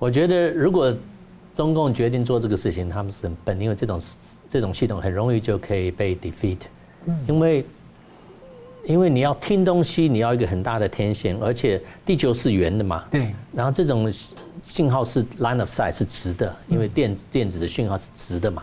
[0.00, 0.92] 我觉得，如果
[1.58, 4.00] 中共决定做这个事情，他们是很笨，因为这种
[4.48, 6.58] 这种系统很容易就可以被 defeat。
[7.26, 7.66] 因为
[8.84, 13.04] 因为你要听东西，你要一个很大的天线，而且地球是圆的嘛。
[13.10, 13.34] 对。
[13.52, 14.08] 然后这种
[14.62, 18.62] 信号是 line of sight 是直的，因为电电子的讯号是直的嘛。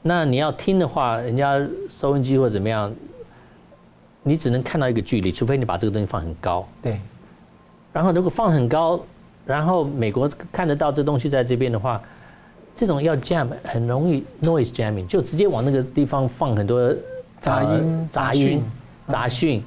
[0.00, 2.90] 那你要听的话，人家收音机或者怎么样。
[4.22, 6.66] 你只能看到一个距离，除非你把这个东西放很高。
[6.80, 6.98] 对。
[7.92, 8.98] 然后如果放很高，
[9.48, 12.00] 然后美国看得到这东西在这边的话，
[12.74, 16.94] 这种要 jam 很容易 noise jamming，就直接往那个地方放很多
[17.40, 18.62] 杂音、杂音、
[19.06, 19.62] 杂讯，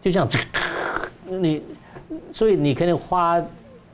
[0.00, 0.38] 就像这
[1.26, 1.60] 你，
[2.32, 3.42] 所以你可能花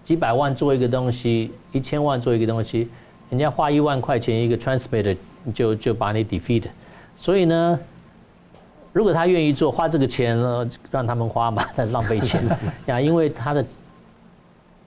[0.05, 2.87] 几百万做一个东西，一千万做一个东西，
[3.30, 5.16] 人家花一万块钱一个 transmitter
[5.55, 6.64] 就就把你 defeat，
[7.16, 7.80] 所以呢。
[8.93, 12.41] 如果他愿意做，花这个钱呢，让他们花嘛，但 浪费钱。
[12.87, 13.64] 呀，因为他的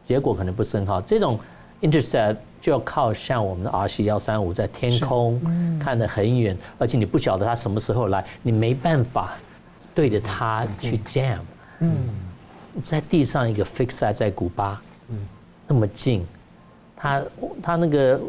[0.08, 1.02] 结果可能不是很好。
[1.02, 1.38] 这种
[1.82, 5.40] intercept 就要靠像我们的 RC 幺三五在天空
[5.80, 9.34] 看得很远，而且你不晓得它什么时候来，你没办法
[9.94, 11.40] 对着它去 jam。
[11.80, 11.96] 嗯，
[12.84, 15.18] 在地上一个 fixed 在古巴，嗯，
[15.68, 16.26] 那么近，
[16.96, 17.22] 它
[17.62, 18.20] 它那个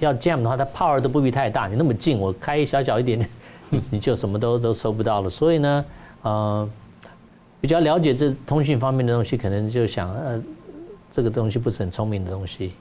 [0.00, 3.30] 要 jam 的话，它 power 都不必太大，你那么近，我开一小小一点点。
[3.90, 5.84] 你就什么都都收不到了，所以呢，
[6.22, 6.66] 呃，
[7.60, 10.42] 比较了解这通讯方面的东西，可能就想，呃，
[11.14, 12.72] 这个东西不是很聪明的东西，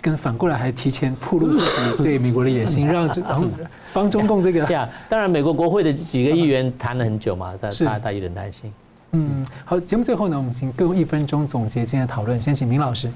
[0.00, 1.58] 跟反过来还提前暴露自
[1.96, 3.50] 己 对美国的野心，让帮
[3.92, 4.64] 帮中共这个。
[4.66, 8.72] 对啊，当然美国国会的几个议员谈了很久嘛，他他他有点担心。
[9.12, 13.10] 嗯，好，节目最后呢，我们请各位一分钟总结今天的讨论，先请明老师。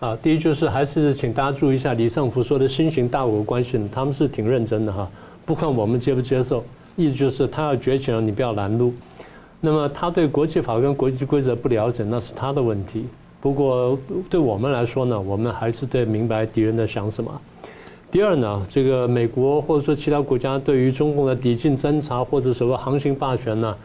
[0.00, 5.08] 啊，第一就是还是请大家注意一下李尚福说的新型大国关系，他们是挺认真的哈。
[5.44, 6.64] 不管我们接不接受，
[6.96, 8.92] 意思就是他要崛起了，你不要拦路。
[9.60, 13.06] 那么他对国际法跟国际规则不了解，那是他的问题。
[13.40, 17.40] 不过对我们来说呢，我们还是得明白敌人在想什么。
[18.10, 23.76] 第二呢，这个美国或者说其他国家对于中共的抵近侦察或者什么航行霸权呢，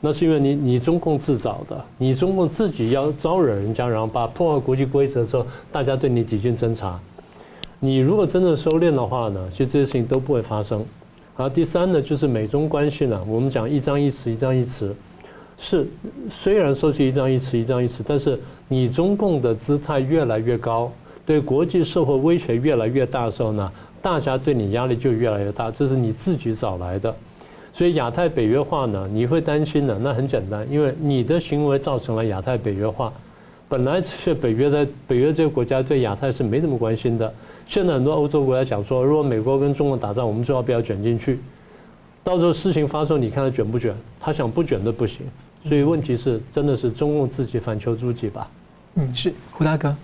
[0.00, 7.00] 那是因为你你中共自找的，你中共自己要招惹人家，然后把破坏国际规则之后，大家对你抵近侦查。
[7.80, 10.84] 你如果真的收敛的话呢，其实这些事情都不会发生。
[11.36, 14.90] 然后第三呢，就是美中关系呢，我们讲一张一弛，一张一弛，
[15.62, 15.86] 是
[16.30, 20.90] 虽然说是一张一弛，一张一弛，但是你中共的姿态越来越高，
[21.26, 27.14] 对国际社会威胁越来越大的时候呢，大家对你压力就越来越大，这是你自己找来的。
[27.74, 33.12] 所以亚太北约化呢，你会担心的，那很简单，因为你的行为造成了亚太北约化。
[33.68, 37.32] 本来是北约在北约这个国家对亚太是没什么关心的。
[37.66, 41.38] 现在很多欧洲国家讲说，如果美国跟中国打仗，我们最好不要卷进去。
[42.24, 43.94] 到时候事情发生，你看他卷不卷？
[44.18, 45.24] 他想不卷都不行。
[45.64, 48.48] 所以问题是，真的是中共自己反求诸己吧？
[48.94, 49.94] 嗯，是胡大哥。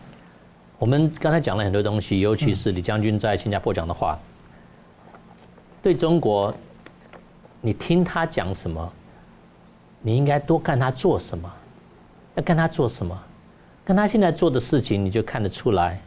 [0.79, 4.19] 我们刚才讲了很多东西，尤其是李将军在新加坡讲的话，
[5.83, 6.55] 对中国，
[7.61, 8.93] 你听他讲什么，
[10.03, 11.51] 你应该多看他做什么。
[12.35, 13.19] 要看他做什么，
[13.83, 15.99] 看他现在做的事情，你就看得出来。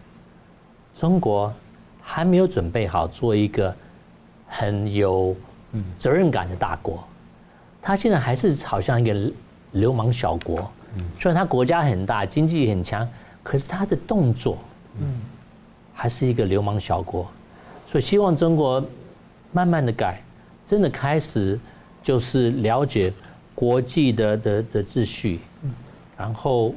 [0.93, 1.51] 中国
[1.99, 3.75] 还没有准备好做一个
[4.47, 5.35] 很有
[5.97, 7.03] 责任感的大国，
[7.81, 9.31] 他现在还是好像一个
[9.71, 10.69] 流氓小国。
[11.19, 13.07] 虽然他国家很大，经济很强，
[13.43, 14.57] 可是他的动作，
[15.93, 17.27] 还是一个流氓小国。
[17.87, 18.83] 所以希望中国
[19.51, 20.21] 慢慢的改，
[20.67, 21.59] 真的开始
[22.01, 23.13] 就是了解
[23.53, 25.39] 国际的的的秩序，
[26.17, 26.73] 然后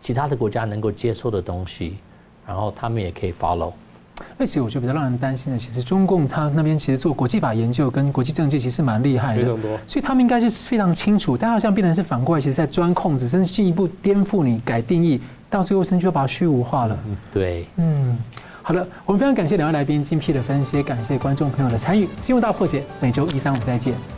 [0.00, 1.96] 其他的国家能够接受的东西。
[2.46, 3.72] 然后他们也可以 follow。
[4.36, 9.44] 而且我觉得比较让人担心的，其实中共他那边其实做国际法研究跟国际政治其实蛮厉害的，
[9.86, 11.36] 所以他们应该是非常清楚。
[11.36, 16.98] 但好像变成是反过来，其实在钻空子，甚至进一步颠覆你、改定义，到最后甚至就把它虚无化了。
[17.32, 18.16] 对，嗯，
[18.62, 22.08] 好的，我们非常感谢两位来宾精辟的分析，感谢观众朋友的参与。
[22.20, 24.17] 新闻大破解，每周一、三、五再见。